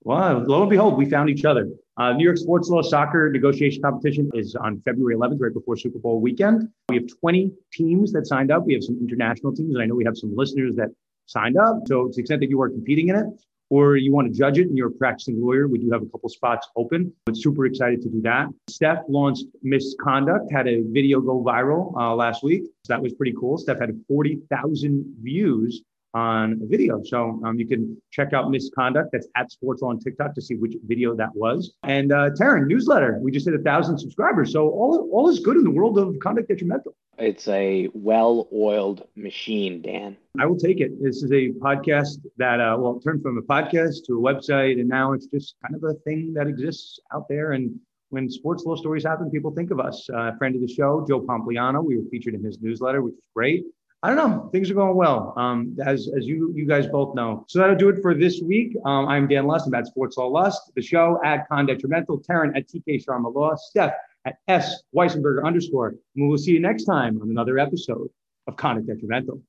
[0.04, 1.70] well, lo and behold, we found each other.
[1.97, 5.99] Uh, New York Sports Law Soccer Negotiation Competition is on February 11th, right before Super
[5.99, 6.68] Bowl weekend.
[6.89, 8.66] We have 20 teams that signed up.
[8.66, 10.89] We have some international teams, and I know we have some listeners that
[11.32, 11.82] signed up.
[11.86, 13.26] So, to the extent that you are competing in it,
[13.72, 16.06] or you want to judge it and you're a practicing lawyer, we do have a
[16.08, 17.12] couple spots open.
[17.26, 18.50] But super excited to do that.
[18.70, 22.64] Steph launched Misconduct, had a video go viral uh, last week.
[22.86, 23.58] So that was pretty cool.
[23.58, 25.82] Steph had 40,000 views
[26.14, 27.02] on a video.
[27.06, 29.10] So um, you can check out Misconduct.
[29.14, 31.74] That's at Sports on TikTok to see which video that was.
[31.84, 33.20] And uh, Tarun, newsletter.
[33.22, 34.52] We just hit a thousand subscribers.
[34.52, 36.94] So all, all is good in the world of conduct detrimental.
[37.18, 40.18] It's a well-oiled machine, Dan.
[40.39, 40.91] I will take it.
[41.01, 44.88] This is a podcast that, uh, well, turned from a podcast to a website, and
[44.88, 47.51] now it's just kind of a thing that exists out there.
[47.51, 50.09] And when sports law stories happen, people think of us.
[50.09, 51.84] Uh, friend of the show, Joe Pompliano.
[51.84, 53.66] We were featured in his newsletter, which is great.
[54.03, 54.49] I don't know.
[54.51, 57.45] Things are going well, um, as as you you guys both know.
[57.47, 58.76] So that'll do it for this week.
[58.84, 59.68] Um, I'm Dan Lust.
[59.68, 60.72] I'm at Sports Law Lust.
[60.76, 62.20] The show at Con Detrimental.
[62.20, 63.53] Tarun at TK Sharma Law.
[63.55, 63.93] Steph
[64.26, 65.90] at S Weissenburger underscore.
[65.90, 68.10] And we will see you next time on another episode
[68.48, 69.42] of Conduct Detrimental.